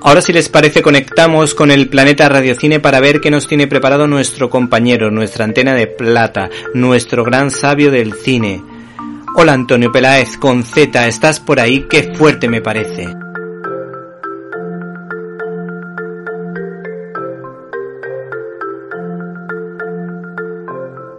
Ahora 0.00 0.20
si 0.22 0.32
les 0.32 0.48
parece 0.48 0.82
conectamos 0.82 1.54
con 1.54 1.70
el 1.70 1.88
planeta 1.88 2.28
Radiocine 2.28 2.80
para 2.80 2.98
ver 2.98 3.20
qué 3.20 3.30
nos 3.30 3.46
tiene 3.46 3.68
preparado 3.68 4.08
nuestro 4.08 4.50
compañero, 4.50 5.12
nuestra 5.12 5.44
antena 5.44 5.72
de 5.74 5.86
plata, 5.86 6.50
nuestro 6.74 7.22
gran 7.22 7.52
sabio 7.52 7.92
del 7.92 8.12
cine. 8.14 8.60
Hola 9.36 9.52
Antonio 9.52 9.92
Peláez 9.92 10.36
con 10.36 10.64
Z, 10.64 11.06
¿estás 11.06 11.38
por 11.38 11.60
ahí? 11.60 11.86
Qué 11.88 12.12
fuerte 12.16 12.48
me 12.48 12.60
parece. 12.60 13.14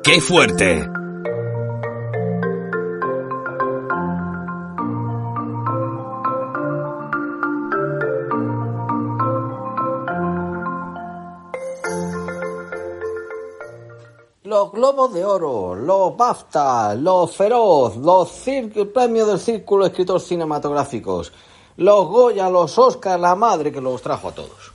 ¡Qué 0.04 0.20
fuerte! 0.20 0.95
Los 14.46 14.72
Globos 14.72 15.12
de 15.12 15.26
Oro, 15.26 15.74
los 15.74 16.16
BAFTA, 16.16 16.94
los 16.94 17.36
Feroz, 17.36 17.98
los 17.98 18.30
premios 18.94 19.28
del 19.28 19.40
Círculo 19.40 19.86
de 19.86 19.90
Escritores 19.90 20.22
Cinematográficos, 20.28 21.34
los 21.78 22.08
Goya, 22.08 22.48
los 22.48 22.78
Oscar, 22.78 23.20
la 23.20 23.34
madre 23.34 23.72
que 23.72 23.82
los 23.82 24.04
trajo 24.04 24.28
a 24.28 24.32
todos. 24.34 24.72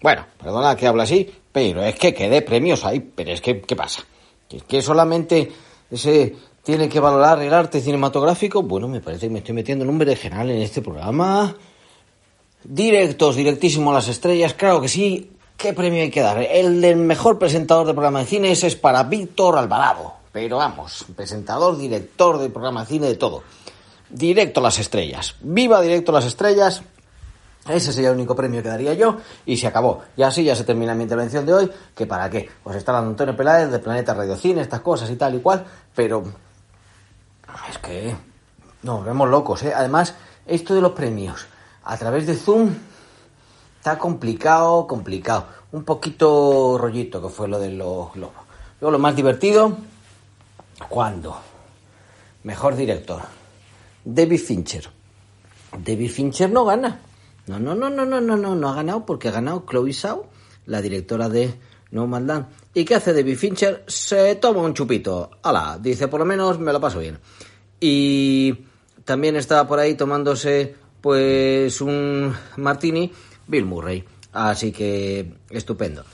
Bueno, 0.00 0.24
perdona 0.40 0.76
que 0.76 0.86
habla 0.86 1.02
así, 1.02 1.28
pero 1.50 1.82
es 1.82 1.96
que 1.96 2.14
quedé 2.14 2.42
premios 2.42 2.84
ahí, 2.84 3.00
pero 3.00 3.32
es 3.32 3.40
que, 3.40 3.60
¿qué 3.62 3.74
pasa? 3.74 4.04
¿Es 4.48 4.62
que 4.62 4.80
solamente 4.80 5.50
se 5.92 6.36
tiene 6.62 6.88
que 6.88 7.00
valorar 7.00 7.42
el 7.42 7.52
arte 7.52 7.80
cinematográfico? 7.80 8.62
Bueno, 8.62 8.86
me 8.86 9.00
parece 9.00 9.26
que 9.26 9.32
me 9.32 9.40
estoy 9.40 9.56
metiendo 9.56 9.84
en 9.84 9.90
un 9.90 9.98
general 10.16 10.50
en 10.52 10.62
este 10.62 10.82
programa. 10.82 11.56
Directos, 12.62 13.34
directísimo 13.34 13.90
a 13.90 13.94
las 13.94 14.06
estrellas, 14.06 14.54
claro 14.54 14.80
que 14.80 14.88
sí, 14.88 15.32
¿Qué 15.56 15.72
premio 15.72 16.02
hay 16.02 16.10
que 16.10 16.20
dar? 16.20 16.38
El 16.38 16.80
del 16.80 16.96
mejor 16.96 17.38
presentador 17.38 17.86
de 17.86 17.94
programa 17.94 18.20
de 18.20 18.26
cine 18.26 18.50
ese 18.50 18.66
es 18.66 18.76
para 18.76 19.02
Víctor 19.04 19.56
Alvarado. 19.56 20.14
Pero 20.32 20.56
vamos, 20.56 21.06
presentador, 21.14 21.78
director 21.78 22.38
de 22.38 22.50
programa 22.50 22.80
de 22.80 22.86
cine, 22.86 23.06
de 23.06 23.14
todo. 23.14 23.42
Directo 24.10 24.60
a 24.60 24.64
las 24.64 24.78
estrellas. 24.78 25.36
Viva 25.40 25.80
Directo 25.80 26.10
a 26.12 26.16
las 26.16 26.26
estrellas. 26.26 26.82
Ese 27.68 27.92
sería 27.92 28.10
el 28.10 28.16
único 28.16 28.36
premio 28.36 28.62
que 28.62 28.68
daría 28.68 28.92
yo 28.94 29.16
y 29.46 29.56
se 29.56 29.66
acabó. 29.66 30.02
Y 30.16 30.22
así 30.22 30.44
ya 30.44 30.54
se 30.54 30.64
termina 30.64 30.94
mi 30.94 31.04
intervención 31.04 31.46
de 31.46 31.54
hoy. 31.54 31.70
¿Que 31.94 32.04
para 32.04 32.28
qué? 32.28 32.50
Pues 32.62 32.76
está 32.76 32.92
hablando 32.92 33.10
Antonio 33.10 33.36
Peláez 33.36 33.70
de 33.70 33.78
Planeta 33.78 34.12
Radio 34.12 34.36
Cine, 34.36 34.60
estas 34.60 34.80
cosas 34.80 35.08
y 35.08 35.16
tal 35.16 35.36
y 35.36 35.40
cual. 35.40 35.64
Pero 35.94 36.24
es 37.70 37.78
que 37.78 38.14
nos 38.82 39.04
vemos 39.04 39.30
locos, 39.30 39.62
¿eh? 39.62 39.72
Además, 39.74 40.14
esto 40.46 40.74
de 40.74 40.82
los 40.82 40.92
premios 40.92 41.46
a 41.84 41.96
través 41.96 42.26
de 42.26 42.34
Zoom 42.34 42.74
Está 43.84 43.98
complicado, 43.98 44.86
complicado. 44.86 45.44
Un 45.72 45.84
poquito 45.84 46.78
rollito 46.78 47.20
que 47.20 47.28
fue 47.28 47.48
lo 47.48 47.58
de 47.58 47.70
los 47.70 48.14
globos. 48.14 48.42
Luego 48.80 48.92
lo 48.92 48.98
más 48.98 49.14
divertido, 49.14 49.76
¿cuándo? 50.88 51.36
Mejor 52.44 52.76
director. 52.76 53.20
David 54.02 54.40
Fincher. 54.40 54.88
David 55.84 56.10
Fincher 56.10 56.50
no 56.50 56.64
gana. 56.64 56.98
No, 57.46 57.58
no, 57.58 57.74
no, 57.74 57.90
no, 57.90 58.06
no, 58.06 58.22
no, 58.22 58.38
no, 58.38 58.54
no 58.54 58.68
ha 58.70 58.74
ganado 58.74 59.04
porque 59.04 59.28
ha 59.28 59.32
ganado 59.32 59.66
Chloe 59.70 59.92
Zhao, 59.92 60.30
la 60.64 60.80
directora 60.80 61.28
de 61.28 61.54
No 61.90 62.06
Mandan. 62.06 62.48
¿Y 62.72 62.86
qué 62.86 62.94
hace 62.94 63.12
David 63.12 63.36
Fincher? 63.36 63.84
Se 63.86 64.36
toma 64.36 64.62
un 64.62 64.72
chupito. 64.72 65.28
Hala, 65.42 65.78
dice, 65.78 66.08
por 66.08 66.20
lo 66.20 66.24
menos 66.24 66.58
me 66.58 66.72
lo 66.72 66.80
paso 66.80 67.00
bien. 67.00 67.18
Y 67.80 68.64
también 69.04 69.36
estaba 69.36 69.68
por 69.68 69.78
ahí 69.78 69.92
tomándose 69.92 70.74
pues 71.02 71.82
un 71.82 72.34
martini 72.56 73.12
Bill 73.46 73.64
Murray. 73.64 74.04
Así 74.32 74.72
que 74.72 75.34
estupendo. 75.50 76.04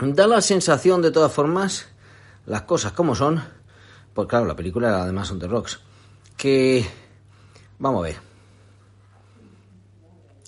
Da 0.00 0.26
la 0.26 0.40
sensación, 0.40 1.02
de 1.02 1.10
todas 1.10 1.32
formas, 1.32 1.86
las 2.46 2.62
cosas 2.62 2.92
como 2.92 3.14
son, 3.14 3.42
pues 4.12 4.26
claro, 4.26 4.44
la 4.46 4.56
película 4.56 5.02
además 5.02 5.28
son 5.28 5.38
The 5.38 5.46
Rocks, 5.46 5.80
que... 6.36 6.84
Vamos 7.78 8.00
a 8.00 8.08
ver. 8.08 8.16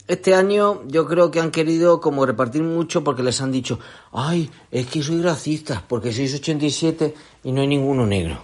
Este 0.08 0.34
año 0.34 0.86
yo 0.86 1.06
creo 1.06 1.30
que 1.30 1.40
han 1.40 1.50
querido 1.50 2.00
como 2.00 2.24
repartir 2.24 2.62
mucho 2.62 3.02
porque 3.02 3.24
les 3.24 3.40
han 3.40 3.50
dicho, 3.50 3.80
ay, 4.12 4.50
es 4.70 4.86
que 4.86 5.02
soy 5.02 5.20
racista, 5.20 5.84
porque 5.86 6.12
sois 6.12 6.34
87 6.34 7.14
y 7.42 7.52
no 7.52 7.60
hay 7.60 7.66
ninguno 7.66 8.06
negro. 8.06 8.42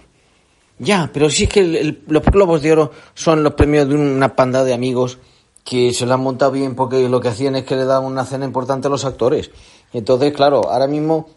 Ya, 0.77 1.09
pero 1.13 1.29
si 1.29 1.43
es 1.43 1.49
que 1.49 2.01
los 2.07 2.23
globos 2.23 2.61
de 2.61 2.73
oro 2.73 2.91
son 3.13 3.43
los 3.43 3.53
premios 3.53 3.87
de 3.87 3.95
una 3.95 4.35
panda 4.35 4.63
de 4.65 4.73
amigos 4.73 5.19
que 5.63 5.93
se 5.93 6.05
la 6.05 6.15
han 6.15 6.21
montado 6.21 6.51
bien 6.51 6.75
porque 6.75 7.07
lo 7.07 7.21
que 7.21 7.29
hacían 7.29 7.55
es 7.55 7.63
que 7.63 7.75
le 7.75 7.85
daban 7.85 8.11
una 8.11 8.25
cena 8.25 8.45
importante 8.45 8.87
a 8.87 8.91
los 8.91 9.05
actores. 9.05 9.51
Entonces, 9.93 10.33
claro, 10.33 10.69
ahora 10.69 10.87
mismo, 10.87 11.27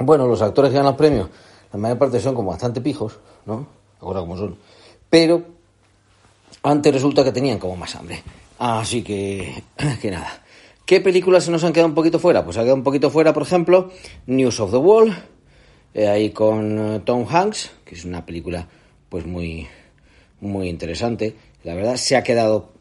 bueno, 0.00 0.26
los 0.26 0.42
actores 0.42 0.70
que 0.70 0.76
ganan 0.76 0.92
los 0.92 0.98
premios, 0.98 1.28
la 1.72 1.78
mayor 1.78 1.98
parte 1.98 2.20
son 2.20 2.34
como 2.34 2.50
bastante 2.50 2.80
pijos, 2.80 3.18
¿no? 3.46 3.66
Ahora 4.00 4.20
como 4.20 4.36
son. 4.36 4.56
Pero 5.08 5.42
antes 6.62 6.92
resulta 6.92 7.24
que 7.24 7.32
tenían 7.32 7.58
como 7.58 7.76
más 7.76 7.94
hambre. 7.94 8.22
Así 8.58 9.02
que, 9.02 9.62
que 10.00 10.10
nada. 10.10 10.42
¿Qué 10.84 11.00
películas 11.00 11.44
se 11.44 11.50
nos 11.50 11.64
han 11.64 11.72
quedado 11.72 11.88
un 11.88 11.94
poquito 11.94 12.18
fuera? 12.18 12.44
Pues 12.44 12.56
ha 12.58 12.60
quedado 12.60 12.76
un 12.76 12.84
poquito 12.84 13.10
fuera, 13.10 13.32
por 13.32 13.42
ejemplo, 13.42 13.90
News 14.26 14.60
of 14.60 14.70
the 14.70 14.76
Wall, 14.76 15.16
eh, 15.94 16.06
ahí 16.06 16.30
con 16.30 16.78
eh, 16.78 17.00
Tom 17.04 17.26
Hanks, 17.28 17.72
que 17.84 17.96
es 17.96 18.04
una 18.04 18.24
película 18.24 18.68
pues 19.08 19.26
muy, 19.26 19.66
muy 20.40 20.68
interesante. 20.68 21.34
La 21.64 21.74
verdad, 21.74 21.96
se 21.96 22.16
ha 22.16 22.22
quedado 22.22 22.75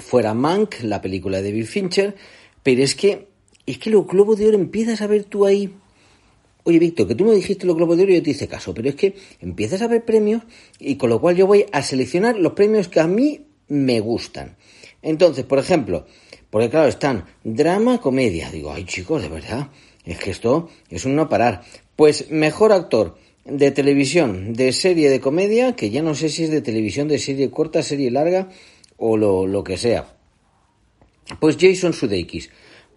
fuera 0.00 0.34
Mank, 0.34 0.82
la 0.82 1.00
película 1.00 1.40
de 1.40 1.50
David 1.50 1.66
Fincher, 1.66 2.14
pero 2.62 2.82
es 2.82 2.94
que, 2.94 3.28
es 3.66 3.78
que 3.78 3.90
los 3.90 4.06
globos 4.06 4.38
de 4.38 4.48
oro 4.48 4.56
empiezas 4.56 5.00
a 5.00 5.06
ver 5.06 5.24
tú 5.24 5.46
ahí. 5.46 5.72
Oye, 6.64 6.78
Víctor, 6.78 7.08
que 7.08 7.14
tú 7.14 7.24
me 7.24 7.34
dijiste 7.34 7.66
los 7.66 7.76
globos 7.76 7.96
de 7.96 8.04
oro 8.04 8.12
y 8.12 8.16
yo 8.16 8.22
te 8.22 8.30
hice 8.30 8.48
caso, 8.48 8.72
pero 8.72 8.88
es 8.88 8.94
que 8.94 9.14
empiezas 9.40 9.82
a 9.82 9.88
ver 9.88 10.04
premios 10.04 10.42
y 10.78 10.96
con 10.96 11.10
lo 11.10 11.20
cual 11.20 11.36
yo 11.36 11.46
voy 11.46 11.66
a 11.72 11.82
seleccionar 11.82 12.36
los 12.38 12.52
premios 12.52 12.88
que 12.88 13.00
a 13.00 13.06
mí 13.06 13.46
me 13.68 14.00
gustan. 14.00 14.56
Entonces, 15.02 15.44
por 15.44 15.58
ejemplo, 15.58 16.06
porque 16.50 16.70
claro, 16.70 16.88
están 16.88 17.24
drama, 17.42 18.00
comedia. 18.00 18.50
Digo, 18.50 18.72
ay 18.72 18.84
chicos, 18.84 19.22
de 19.22 19.28
verdad, 19.28 19.70
es 20.04 20.18
que 20.18 20.30
esto 20.30 20.68
es 20.90 21.04
un 21.04 21.16
no 21.16 21.28
parar. 21.28 21.62
Pues 21.96 22.30
mejor 22.30 22.72
actor 22.72 23.16
de 23.44 23.70
televisión, 23.70 24.52
de 24.52 24.72
serie 24.72 25.10
de 25.10 25.20
comedia, 25.20 25.74
que 25.74 25.90
ya 25.90 26.02
no 26.02 26.14
sé 26.14 26.28
si 26.28 26.44
es 26.44 26.50
de 26.50 26.60
televisión, 26.60 27.08
de 27.08 27.18
serie 27.18 27.50
corta, 27.50 27.82
serie 27.82 28.10
larga, 28.10 28.50
o 29.04 29.16
lo, 29.16 29.48
lo 29.48 29.64
que 29.64 29.76
sea. 29.76 30.06
Pues 31.40 31.56
Jason 31.58 31.92
Sudeikis 31.92 32.50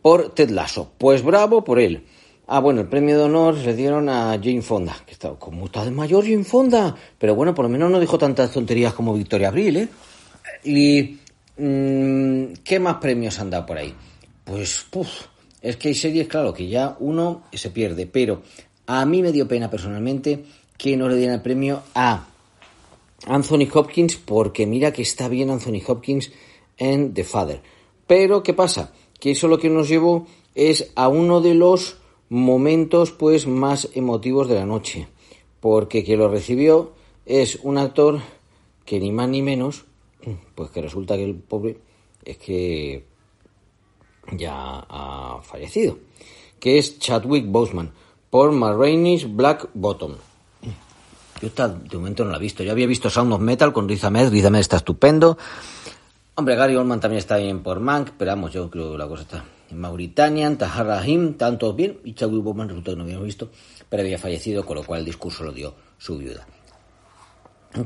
por 0.03 0.35
Ted 0.35 0.51
Lasso. 0.51 0.91
Pues 0.99 1.23
bravo 1.23 1.63
por 1.63 1.79
él. 1.79 2.03
Ah, 2.45 2.59
bueno, 2.59 2.81
el 2.81 2.87
premio 2.87 3.17
de 3.17 3.23
honor 3.23 3.55
le 3.55 3.73
dieron 3.73 4.07
a 4.07 4.33
Jane 4.33 4.61
Fonda, 4.61 4.95
que 5.03 5.13
está 5.13 5.31
como 5.31 5.67
de 5.67 5.89
mayor 5.91 6.23
Jane 6.23 6.43
Fonda, 6.43 6.95
pero 7.17 7.33
bueno, 7.33 7.55
por 7.55 7.65
lo 7.65 7.69
menos 7.69 7.89
no 7.89 7.99
dijo 7.99 8.19
tantas 8.19 8.51
tonterías 8.51 8.93
como 8.93 9.15
Victoria 9.15 9.47
Abril, 9.47 9.77
¿eh? 9.77 9.89
Y 10.63 11.17
mm, 11.57 12.61
¿qué 12.63 12.79
más 12.79 12.97
premios 12.97 13.39
han 13.39 13.49
dado 13.49 13.65
por 13.65 13.79
ahí? 13.79 13.95
Pues, 14.43 14.85
puf, 14.87 15.09
es 15.59 15.77
que 15.77 15.87
hay 15.87 15.95
series, 15.95 16.27
claro, 16.27 16.53
que 16.53 16.67
ya 16.67 16.95
uno 16.99 17.45
se 17.51 17.71
pierde, 17.71 18.05
pero 18.05 18.43
a 18.85 19.03
mí 19.07 19.23
me 19.23 19.31
dio 19.31 19.47
pena 19.47 19.71
personalmente 19.71 20.43
que 20.77 20.95
no 20.95 21.09
le 21.09 21.15
dieran 21.15 21.37
el 21.37 21.41
premio 21.41 21.81
a 21.95 22.27
Anthony 23.25 23.67
Hopkins 23.73 24.15
porque 24.15 24.65
mira 24.65 24.93
que 24.93 25.01
está 25.01 25.27
bien 25.27 25.49
Anthony 25.49 25.81
Hopkins 25.85 26.31
en 26.77 27.13
The 27.13 27.23
Father. 27.23 27.61
Pero 28.07 28.43
¿qué 28.43 28.53
pasa? 28.53 28.93
Que 29.19 29.31
eso 29.31 29.47
lo 29.47 29.57
que 29.57 29.69
nos 29.69 29.89
llevó 29.89 30.27
es 30.53 30.91
a 30.95 31.07
uno 31.07 31.41
de 31.41 31.53
los 31.53 31.97
momentos 32.29 33.11
pues 33.11 33.47
más 33.47 33.89
emotivos 33.93 34.47
de 34.47 34.55
la 34.55 34.65
noche, 34.65 35.07
porque 35.59 36.03
quien 36.03 36.19
lo 36.19 36.29
recibió 36.29 36.93
es 37.25 37.59
un 37.63 37.77
actor 37.77 38.21
que 38.85 38.99
ni 38.99 39.11
más 39.11 39.29
ni 39.29 39.41
menos, 39.41 39.85
pues 40.55 40.69
que 40.71 40.81
resulta 40.81 41.17
que 41.17 41.25
el 41.25 41.35
pobre 41.35 41.77
es 42.23 42.37
que 42.37 43.05
ya 44.31 44.85
ha 44.89 45.41
fallecido, 45.43 45.97
que 46.59 46.77
es 46.77 46.99
Chadwick 46.99 47.45
Boseman 47.47 47.93
por 48.29 48.51
Marraine's 48.51 49.33
Black 49.35 49.69
Bottom. 49.73 50.15
Yo 51.41 51.47
esta, 51.47 51.67
de 51.67 51.97
momento 51.97 52.23
no 52.23 52.31
la 52.31 52.37
he 52.37 52.41
visto. 52.41 52.63
Yo 52.63 52.71
había 52.71 52.87
visto 52.87 53.09
Sound 53.09 53.33
of 53.33 53.41
Metal 53.41 53.73
con 53.73 53.87
Riz 53.87 54.03
Ahmed. 54.03 54.33
Está 54.33 54.77
estupendo. 54.77 55.37
Hombre, 56.35 56.55
Gary 56.55 56.75
Oldman 56.75 56.99
también 56.99 57.19
está 57.19 57.37
bien 57.37 57.63
por 57.63 57.79
Mank, 57.79 58.11
pero 58.17 58.31
vamos, 58.31 58.51
yo 58.51 58.69
creo 58.69 58.91
que 58.91 58.97
la 58.97 59.07
cosa 59.07 59.21
está 59.21 59.45
en 59.69 59.79
Mauritania, 59.79 60.57
Tahar 60.57 60.85
Rahim, 60.85 61.35
todos 61.35 61.75
bien, 61.75 61.99
y 62.03 62.13
Chadwick 62.13 62.43
Boseman 62.43 62.67
resulta 62.67 62.91
que 62.91 62.97
no 62.97 63.03
habíamos 63.03 63.25
visto, 63.25 63.49
pero 63.87 64.03
había 64.03 64.17
fallecido, 64.17 64.65
con 64.65 64.75
lo 64.75 64.83
cual 64.83 64.99
el 64.99 65.05
discurso 65.05 65.45
lo 65.45 65.53
dio 65.53 65.75
su 65.97 66.17
viuda. 66.17 66.45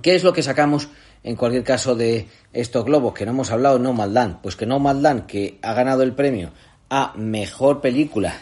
¿Qué 0.01 0.15
es 0.15 0.23
lo 0.23 0.33
que 0.33 0.43
sacamos 0.43 0.89
en 1.23 1.35
cualquier 1.35 1.63
caso 1.63 1.95
de 1.95 2.27
estos 2.53 2.85
globos? 2.85 3.13
Que 3.13 3.25
no 3.25 3.31
hemos 3.31 3.51
hablado, 3.51 3.79
No 3.79 3.93
Maldan. 3.93 4.39
Pues 4.41 4.55
que 4.55 4.65
No 4.65 4.79
Maldan, 4.79 5.27
que 5.27 5.59
ha 5.61 5.73
ganado 5.73 6.03
el 6.03 6.13
premio 6.13 6.51
a 6.89 7.13
mejor 7.15 7.81
película 7.81 8.35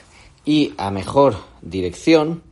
y 0.46 0.74
a 0.78 0.92
mejor 0.92 1.36
dirección, 1.62 2.44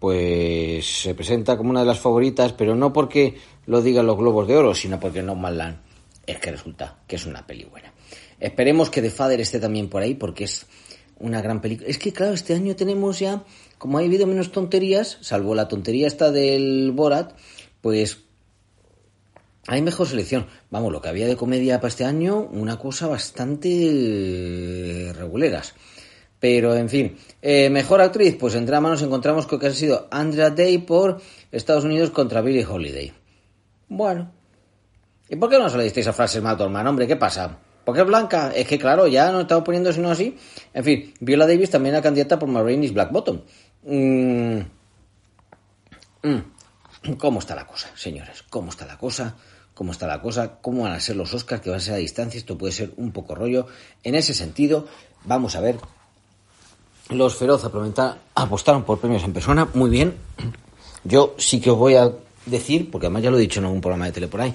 pues 0.00 1.02
se 1.02 1.14
presenta 1.14 1.56
como 1.56 1.70
una 1.70 1.80
de 1.80 1.86
las 1.86 2.00
favoritas, 2.00 2.52
pero 2.54 2.74
no 2.74 2.92
porque 2.92 3.36
lo 3.66 3.82
digan 3.82 4.06
los 4.06 4.16
Globos 4.16 4.48
de 4.48 4.56
Oro, 4.56 4.74
sino 4.74 4.98
porque 4.98 5.22
No 5.22 5.34
Land 5.34 5.78
es 6.26 6.38
que 6.38 6.50
resulta 6.50 6.98
que 7.06 7.16
es 7.16 7.26
una 7.26 7.46
peli 7.46 7.64
buena. 7.64 7.92
Esperemos 8.40 8.90
que 8.90 9.02
The 9.02 9.10
Father 9.10 9.40
esté 9.40 9.60
también 9.60 9.88
por 9.88 10.02
ahí, 10.02 10.14
porque 10.14 10.44
es 10.44 10.66
una 11.18 11.42
gran 11.42 11.60
película. 11.60 11.88
Es 11.88 11.98
que, 11.98 12.12
claro, 12.12 12.32
este 12.32 12.54
año 12.54 12.74
tenemos 12.74 13.18
ya, 13.18 13.44
como 13.76 13.98
ha 13.98 14.00
habido 14.00 14.26
menos 14.26 14.50
tonterías, 14.50 15.18
salvo 15.20 15.54
la 15.54 15.68
tontería 15.68 16.06
esta 16.06 16.30
del 16.30 16.92
Borat, 16.92 17.36
pues 17.82 18.20
hay 19.66 19.82
mejor 19.82 20.06
selección. 20.06 20.46
Vamos, 20.70 20.92
lo 20.92 21.02
que 21.02 21.10
había 21.10 21.26
de 21.26 21.36
comedia 21.36 21.78
para 21.78 21.88
este 21.88 22.06
año, 22.06 22.40
una 22.40 22.78
cosa 22.78 23.06
bastante 23.06 25.12
reguleras. 25.14 25.74
Pero, 26.40 26.74
en 26.74 26.88
fin, 26.88 27.16
eh, 27.42 27.68
mejor 27.68 28.00
actriz, 28.00 28.36
pues 28.40 28.54
en 28.54 28.64
drama 28.64 28.88
nos 28.88 29.02
encontramos 29.02 29.46
con 29.46 29.60
que 29.60 29.66
ha 29.66 29.72
sido 29.72 30.08
Andrea 30.10 30.50
Day 30.50 30.78
por 30.78 31.20
Estados 31.52 31.84
Unidos 31.84 32.10
contra 32.10 32.40
Billie 32.40 32.66
Holiday. 32.66 33.12
Bueno. 33.88 34.32
¿Y 35.28 35.36
por 35.36 35.50
qué 35.50 35.58
no 35.58 35.68
se 35.68 35.76
le 35.76 35.84
disteis 35.84 36.06
a 36.06 36.12
Frances 36.14 36.42
McDormand, 36.42 36.88
hombre? 36.88 37.06
¿Qué 37.06 37.16
pasa? 37.16 37.58
¿Por 37.84 37.94
qué 37.94 38.00
es 38.00 38.06
blanca? 38.06 38.52
Es 38.54 38.66
que, 38.66 38.78
claro, 38.78 39.06
ya 39.06 39.30
no 39.30 39.42
estamos 39.42 39.64
poniendo 39.64 39.92
sino 39.92 40.10
así. 40.10 40.36
En 40.72 40.82
fin, 40.82 41.14
Viola 41.20 41.46
Davis 41.46 41.70
también 41.70 41.94
era 41.94 42.02
candidata 42.02 42.38
por 42.38 42.48
Marines 42.48 42.92
Black 42.92 43.12
Bottom. 43.12 43.40
Mm. 43.84 44.60
Mm. 46.22 47.16
¿Cómo 47.18 47.38
está 47.38 47.54
la 47.54 47.66
cosa, 47.66 47.90
señores? 47.94 48.44
¿Cómo 48.48 48.70
está 48.70 48.86
la 48.86 48.96
cosa? 48.98 49.36
¿Cómo 49.74 49.92
está 49.92 50.06
la 50.06 50.20
cosa? 50.20 50.58
¿Cómo 50.60 50.82
van 50.82 50.92
a 50.92 51.00
ser 51.00 51.16
los 51.16 51.32
Oscars? 51.32 51.62
Que 51.62 51.70
van 51.70 51.78
a 51.78 51.82
ser 51.82 51.94
a 51.94 51.98
distancia. 51.98 52.38
Esto 52.38 52.58
puede 52.58 52.72
ser 52.72 52.92
un 52.96 53.12
poco 53.12 53.34
rollo. 53.34 53.66
En 54.02 54.14
ese 54.14 54.34
sentido, 54.34 54.86
vamos 55.24 55.56
a 55.56 55.60
ver 55.60 55.76
los 57.10 57.36
Feroz 57.36 57.64
apostaron 58.34 58.84
por 58.84 58.98
premios 58.98 59.24
en 59.24 59.32
persona, 59.32 59.68
muy 59.74 59.90
bien. 59.90 60.16
Yo 61.04 61.34
sí 61.38 61.60
que 61.60 61.70
os 61.70 61.78
voy 61.78 61.94
a 61.96 62.10
decir, 62.46 62.90
porque 62.90 63.06
además 63.06 63.22
ya 63.22 63.30
lo 63.30 63.38
he 63.38 63.40
dicho 63.40 63.60
en 63.60 63.66
algún 63.66 63.80
programa 63.80 64.06
de 64.06 64.12
tele 64.12 64.28
por 64.28 64.40
ahí, 64.40 64.54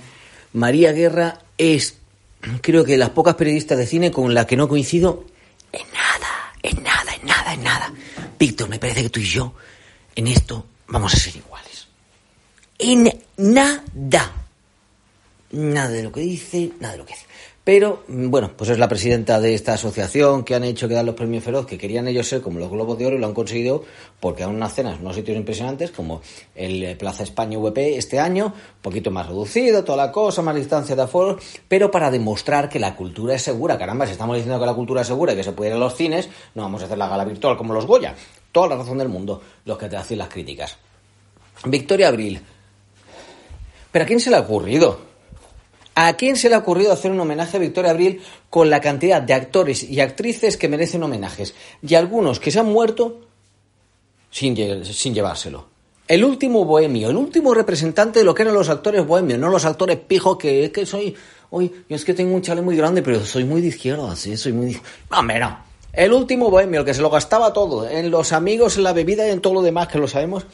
María 0.53 0.91
Guerra 0.91 1.39
es, 1.58 1.97
creo 2.62 2.86
que 2.86 2.97
las 2.97 3.10
pocas 3.10 3.36
periodistas 3.36 3.78
de 3.78 3.86
cine 3.86 4.12
con 4.12 4.34
la 4.34 4.47
que 4.47 4.56
no 4.56 4.68
coincido 4.68 5.26
en 5.72 5.86
nada, 5.91 6.53
en 6.64 6.84
nada, 6.84 7.16
en 7.16 7.28
nada, 7.28 7.53
en 7.53 7.64
nada. 7.64 7.93
Víctor, 8.39 8.70
me 8.70 8.80
parece 8.80 9.03
que 9.03 9.10
tú 9.10 9.20
y 9.20 9.26
yo 9.26 9.53
en 10.16 10.28
esto 10.28 10.66
vamos 10.88 11.14
a 11.14 11.18
ser 11.18 11.36
iguales. 11.36 11.88
En 12.80 13.12
nada. 13.38 14.32
Nada 15.51 15.89
de 15.89 16.03
lo 16.03 16.12
que 16.12 16.22
dice, 16.22 16.72
nada 16.80 16.93
de 16.93 16.97
lo 16.99 17.06
que 17.06 17.14
dice. 17.14 17.26
Pero, 17.66 18.03
mm, 18.07 18.30
bueno, 18.30 18.51
pues 18.55 18.70
es 18.70 18.78
la 18.78 18.88
presidenta 18.88 19.41
de 19.41 19.55
esta 19.55 19.74
asociación 19.74 20.43
que 20.43 20.53
han 20.53 20.63
hecho 20.63 20.88
que 20.88 20.93
dan 20.93 21.07
los 21.07 21.16
premios 21.16 21.43
Feroz, 21.43 21.66
que 21.66 21.80
querían 21.80 22.07
ellos 22.07 22.28
ser 22.28 22.41
como 22.41 22.59
los 22.59 22.70
Globos 22.70 22.95
de 22.99 23.07
Oro 23.07 23.16
y 23.16 23.20
lo 23.20 23.26
han 23.26 23.34
conseguido 23.34 23.84
porque 24.20 24.43
han 24.43 24.51
unas 24.51 24.76
cenas, 24.76 24.99
unos 24.99 25.16
sitios 25.16 25.36
impresionantes, 25.36 25.89
como 25.89 26.22
el 26.53 26.84
eh, 26.84 26.95
Plaza 26.95 27.24
España 27.24 27.57
VP 27.57 27.97
este 27.97 28.20
año, 28.20 28.45
un 28.45 28.82
poquito 28.84 29.09
más 29.09 29.26
reducido, 29.26 29.84
toda 29.84 29.97
la 29.97 30.11
cosa, 30.11 30.43
más 30.43 30.55
distancia 30.55 30.95
de 30.95 31.01
aforo, 31.01 31.39
pero 31.68 31.89
para 31.89 32.11
demostrar 32.11 32.70
que 32.70 32.80
la 32.80 32.95
cultura 32.95 33.34
es 33.34 33.41
segura. 33.41 33.80
Caramba, 33.80 34.05
si 34.05 34.11
estamos 34.11 34.36
diciendo 34.36 34.59
que 34.59 34.66
la 34.68 34.76
cultura 34.76 35.01
es 35.01 35.07
segura 35.07 35.34
y 35.34 35.36
que 35.36 35.43
se 35.43 35.53
puede 35.53 35.72
ir 35.72 35.76
a 35.76 35.80
los 35.80 35.95
cines, 35.95 36.30
no 36.53 36.61
vamos 36.61 36.84
a 36.84 36.86
hacer 36.86 36.99
la 36.99 37.09
gala 37.09 37.26
virtual 37.26 37.57
como 37.57 37.74
los 37.74 37.88
Goya. 37.88 38.13
Toda 38.51 38.68
la 38.68 38.76
razón 38.76 38.99
del 38.99 39.09
mundo, 39.09 39.41
los 39.66 39.76
que 39.80 39.89
te 39.89 39.97
hacen 39.97 40.20
las 40.20 40.30
críticas. 40.30 40.78
Victoria 41.66 42.09
Abril. 42.09 42.39
¿Pero 43.91 44.03
a 44.03 44.07
quién 44.07 44.20
se 44.20 44.30
le 44.30 44.36
ha 44.36 44.41
ocurrido? 44.41 45.14
¿A 45.98 46.14
quién 46.18 46.36
se 46.36 46.50
le 46.50 46.56
ha 46.56 46.60
ocurrido 46.60 46.91
hacer 46.91 47.10
un 47.10 47.20
homenaje 47.22 47.56
a 47.56 47.60
Victoria 47.60 47.91
Abril 47.91 48.22
con 48.50 48.70
la 48.70 48.82
cantidad 48.82 49.22
de 49.22 49.34
actores 49.34 49.82
y 49.82 50.02
actrices 50.02 50.58
que 50.58 50.68
merecen 50.68 51.02
homenajes? 51.04 51.56
Y 51.82 51.96
algunos 51.96 52.41
que 52.41 52.52
se 52.52 52.60
han 52.60 52.66
muerto 52.66 53.22
sin, 54.30 54.54
llevárselo. 54.54 55.68
El 56.06 56.26
último 56.26 56.66
bohemio, 56.66 57.10
el 57.10 57.16
último 57.16 57.54
representante 57.54 58.20
de 58.20 58.26
lo 58.26 58.36
que 58.36 58.41
eran 58.41 58.54
los 58.54 58.68
actores 58.68 59.08
bohemios, 59.08 59.39
no 59.39 59.50
los 59.50 59.64
actores 59.64 59.98
pijos 59.98 60.38
que 60.38 60.66
es 60.66 60.72
que 60.72 60.86
soy, 60.86 61.16
hoy 61.52 61.72
yo 61.88 61.96
es 61.96 62.04
que 62.04 62.14
tengo 62.14 62.36
un 62.36 62.41
chale 62.41 62.62
muy 62.62 62.76
grande, 62.76 63.02
pero 63.02 63.26
soy 63.26 63.46
muy 63.46 63.62
de 63.62 63.68
izquierda, 63.68 64.14
sí, 64.18 64.36
soy 64.36 64.52
muy... 64.52 64.78
No, 65.10 65.24
no. 65.24 65.60
El 65.93 66.12
último 66.12 66.52
bohemio, 66.52 66.82
el 66.82 66.86
que 66.86 66.93
se 66.93 67.02
lo 67.02 67.10
gastaba 67.10 67.54
todo, 67.54 67.88
en 67.88 68.12
los 68.12 68.34
amigos, 68.34 68.76
en 68.76 68.84
la 68.84 68.91
bebida 68.91 69.26
y 69.26 69.32
en 69.32 69.39
todo 69.39 69.54
lo 69.54 69.62
demás 69.62 69.88
que 69.88 69.98
lo 69.98 70.10
sabemos, 70.10 70.46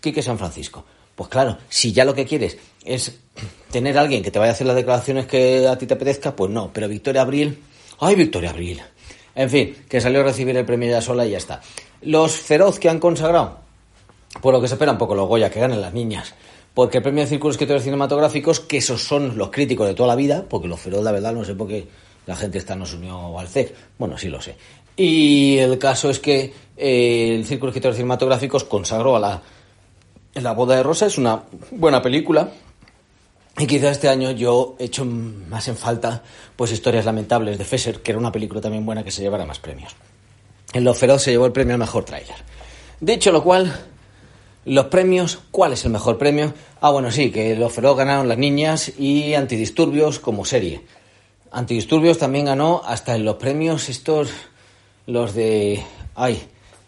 Quique 0.00 0.22
San 0.22 0.38
Francisco. 0.38 0.84
Pues 1.16 1.28
claro, 1.30 1.58
si 1.68 1.92
ya 1.92 2.04
lo 2.04 2.14
que 2.14 2.26
quieres 2.26 2.58
es 2.84 3.18
tener 3.72 3.98
a 3.98 4.02
alguien 4.02 4.22
que 4.22 4.30
te 4.30 4.38
vaya 4.38 4.52
a 4.52 4.54
hacer 4.54 4.66
las 4.66 4.76
declaraciones 4.76 5.26
que 5.26 5.66
a 5.66 5.76
ti 5.76 5.86
te 5.86 5.94
apetezca, 5.94 6.36
pues 6.36 6.50
no. 6.52 6.70
Pero 6.72 6.88
Victoria 6.88 7.22
Abril, 7.22 7.58
¡ay, 7.98 8.14
Victoria 8.14 8.50
Abril! 8.50 8.80
En 9.34 9.50
fin, 9.50 9.76
que 9.88 10.00
salió 10.00 10.20
a 10.20 10.24
recibir 10.24 10.56
el 10.56 10.64
premio 10.64 10.88
ya 10.88 11.02
sola 11.02 11.26
y 11.26 11.30
ya 11.30 11.38
está. 11.38 11.60
Los 12.02 12.36
feroz 12.36 12.78
que 12.78 12.88
han 12.88 13.00
consagrado, 13.00 13.58
por 14.40 14.54
lo 14.54 14.60
que 14.60 14.68
se 14.68 14.74
espera 14.74 14.92
un 14.92 14.98
poco 14.98 15.14
los 15.14 15.28
Goya, 15.28 15.50
que 15.50 15.60
ganen 15.60 15.80
las 15.80 15.92
niñas. 15.92 16.34
Porque 16.72 16.98
el 16.98 17.02
premio 17.02 17.22
de 17.22 17.28
Círculos 17.28 17.54
Escritores 17.54 17.82
Cinematográficos, 17.82 18.60
que 18.60 18.78
esos 18.78 19.02
son 19.02 19.36
los 19.36 19.50
críticos 19.50 19.88
de 19.88 19.94
toda 19.94 20.08
la 20.08 20.14
vida, 20.14 20.44
porque 20.48 20.68
los 20.68 20.78
feroz, 20.78 21.02
la 21.02 21.12
verdad, 21.12 21.32
no 21.32 21.44
sé 21.44 21.54
por 21.54 21.68
qué 21.68 21.86
la 22.26 22.36
gente 22.36 22.58
está 22.58 22.76
nos 22.76 22.92
unió 22.92 23.38
al 23.38 23.48
CEC. 23.48 23.74
Bueno, 23.98 24.18
sí 24.18 24.28
lo 24.28 24.40
sé. 24.40 24.56
Y 24.96 25.58
el 25.58 25.78
caso 25.78 26.10
es 26.10 26.18
que 26.18 26.52
eh, 26.76 27.34
el 27.34 27.46
Círculo 27.46 27.70
de 27.70 27.78
Escritores 27.78 27.96
Cinematográficos 27.96 28.64
consagró 28.64 29.16
a 29.16 29.20
la 29.20 29.42
la 30.42 30.52
boda 30.52 30.76
de 30.76 30.82
Rosa 30.82 31.06
es 31.06 31.18
una 31.18 31.42
buena 31.70 32.02
película. 32.02 32.50
Y 33.58 33.66
quizá 33.66 33.90
este 33.90 34.08
año 34.08 34.32
yo 34.32 34.76
he 34.78 34.84
hecho 34.84 35.04
más 35.06 35.66
en 35.68 35.76
falta 35.76 36.22
pues 36.56 36.72
historias 36.72 37.06
lamentables 37.06 37.56
de 37.56 37.64
Fesser, 37.64 38.02
que 38.02 38.10
era 38.10 38.18
una 38.18 38.32
película 38.32 38.60
también 38.60 38.84
buena 38.84 39.02
que 39.02 39.10
se 39.10 39.22
llevara 39.22 39.46
más 39.46 39.58
premios. 39.58 39.96
En 40.72 40.84
Lo 40.84 40.92
Feroz 40.92 41.22
se 41.22 41.30
llevó 41.30 41.46
el 41.46 41.52
premio 41.52 41.74
al 41.74 41.80
mejor 41.80 42.04
tráiler. 42.04 42.36
Dicho 43.00 43.32
lo 43.32 43.42
cual, 43.42 43.72
los 44.66 44.86
premios, 44.86 45.38
¿cuál 45.50 45.72
es 45.72 45.84
el 45.86 45.90
mejor 45.90 46.18
premio? 46.18 46.52
Ah, 46.82 46.90
bueno, 46.90 47.10
sí, 47.10 47.30
que 47.30 47.56
Lo 47.56 47.70
Feroz 47.70 47.96
ganaron 47.96 48.28
las 48.28 48.36
niñas 48.36 48.92
y 48.98 49.32
Antidisturbios 49.32 50.18
como 50.18 50.44
serie. 50.44 50.82
Antidisturbios 51.50 52.18
también 52.18 52.44
ganó 52.44 52.82
hasta 52.84 53.14
en 53.14 53.24
los 53.24 53.36
premios 53.36 53.88
estos, 53.88 54.30
los 55.06 55.34
de... 55.34 55.82
Ay, 56.14 56.42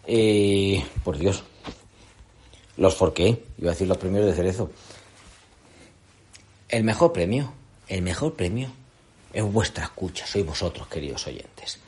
eh, 0.05 0.83
por 1.03 1.17
Dios, 1.17 1.43
los 2.79 2.95
Forqué, 2.95 3.43
iba 3.57 3.69
a 3.69 3.73
decir 3.73 3.87
los 3.87 3.97
premios 3.97 4.25
de 4.25 4.33
Cerezo. 4.33 4.71
El 6.69 6.83
mejor 6.85 7.11
premio, 7.11 7.51
el 7.87 8.01
mejor 8.01 8.35
premio 8.35 8.71
es 9.33 9.43
vuestra 9.43 9.83
escucha, 9.83 10.25
sois 10.25 10.45
vosotros, 10.45 10.87
queridos 10.87 11.27
oyentes. 11.27 11.79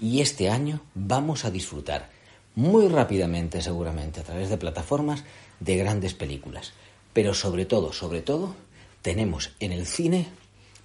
Y 0.00 0.20
este 0.20 0.50
año 0.50 0.80
vamos 0.94 1.44
a 1.44 1.50
disfrutar 1.50 2.10
muy 2.56 2.88
rápidamente, 2.88 3.62
seguramente, 3.62 4.20
a 4.20 4.24
través 4.24 4.50
de 4.50 4.56
plataformas, 4.56 5.24
de 5.60 5.76
grandes 5.76 6.14
películas. 6.14 6.72
Pero 7.12 7.32
sobre 7.32 7.64
todo, 7.64 7.92
sobre 7.92 8.20
todo, 8.20 8.56
tenemos 9.02 9.52
en 9.60 9.70
el 9.70 9.86
cine 9.86 10.28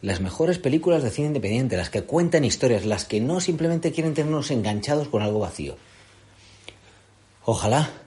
las 0.02 0.22
mejores 0.22 0.60
películas 0.60 1.02
de 1.02 1.10
cine 1.10 1.28
independiente, 1.28 1.76
las 1.76 1.90
que 1.90 2.04
cuentan 2.04 2.46
historias, 2.46 2.86
las 2.86 3.06
que 3.06 3.20
no 3.20 3.42
simplemente 3.42 3.92
quieren 3.92 4.14
tenernos 4.14 4.52
enganchados 4.52 5.08
con 5.08 5.24
algo 5.24 5.40
vacío. 5.40 5.76
Ojalá 7.46 8.05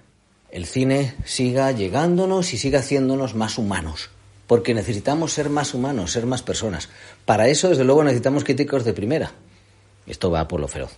el 0.51 0.67
cine 0.67 1.15
siga 1.25 1.73
llegándonos 1.73 2.53
y 2.55 2.59
siga 2.59 2.81
haciéndonos 2.81 3.35
más 3.35 3.59
humanos. 3.59 4.11
Porque 4.47 4.73
necesitamos 4.73 5.33
ser 5.33 5.51
más 5.51 5.75
humanos, 5.75 6.13
ser 6.13 6.25
más 6.25 6.43
personas. 6.43 6.89
Para 7.27 7.49
eso, 7.49 7.69
desde 7.69 7.85
luego, 7.85 8.03
necesitamos 8.03 8.45
críticos 8.45 8.85
de 8.85 8.95
primera. 8.95 9.33
Esto 10.07 10.31
va 10.31 10.49
por 10.49 10.61
lo 10.61 10.69
feroz. 10.69 10.97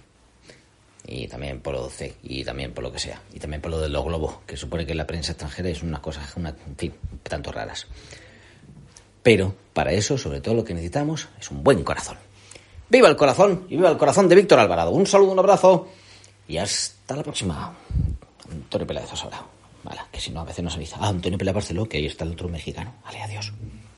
Y 1.05 1.27
también 1.27 1.61
por 1.61 1.75
lo 1.75 1.89
C, 1.89 2.15
y 2.23 2.45
también 2.45 2.73
por 2.73 2.85
lo 2.85 2.93
que 2.93 3.01
sea. 3.01 3.21
Y 3.33 3.41
también 3.41 3.61
por 3.61 3.73
lo 3.73 3.81
de 3.81 3.89
los 3.89 4.05
globos, 4.05 4.37
que 4.47 4.57
supone 4.57 4.87
que 4.87 4.95
la 4.95 5.07
prensa 5.07 5.33
extranjera 5.33 5.69
es 5.69 5.83
una 5.83 6.01
cosa, 6.01 6.23
una, 6.37 6.51
en 6.51 6.77
fin, 6.77 6.95
tanto 7.25 7.51
raras. 7.51 7.89
Pero 9.23 9.55
para 9.73 9.93
eso, 9.93 10.17
sobre 10.17 10.41
todo, 10.41 10.55
lo 10.55 10.65
que 10.65 10.75
necesitamos 10.75 11.29
es 11.41 11.51
un 11.51 11.65
buen 11.65 11.83
corazón. 11.83 12.17
¡Viva 12.89 13.09
el 13.09 13.17
corazón! 13.17 13.67
Y 13.69 13.77
viva 13.77 13.91
el 13.91 13.99
corazón 13.99 14.29
de 14.29 14.37
Víctor 14.37 14.61
Alvarado. 14.61 14.93
Un 14.93 15.07
saludo, 15.07 15.33
un 15.33 15.39
abrazo 15.41 15.89
y 16.47 16.59
hasta 16.59 17.17
la 17.17 17.23
próxima. 17.25 17.75
Antonio 18.71 18.87
Peláez 18.87 19.13
ahora. 19.25 19.43
Vale, 19.83 20.01
que 20.13 20.21
si 20.21 20.31
no, 20.31 20.43
a 20.43 20.45
veces 20.45 20.63
no 20.63 20.71
se 20.71 20.79
dice. 20.79 20.95
Ah, 21.01 21.09
Antonio 21.09 21.37
Peláez 21.37 21.57
Barceló, 21.57 21.89
que 21.89 21.97
ahí 21.97 22.07
está 22.07 22.25
el 22.25 22.31
otro 22.31 22.49
mexicano. 22.49 22.95
Vale, 23.05 23.21
adiós. 23.21 23.53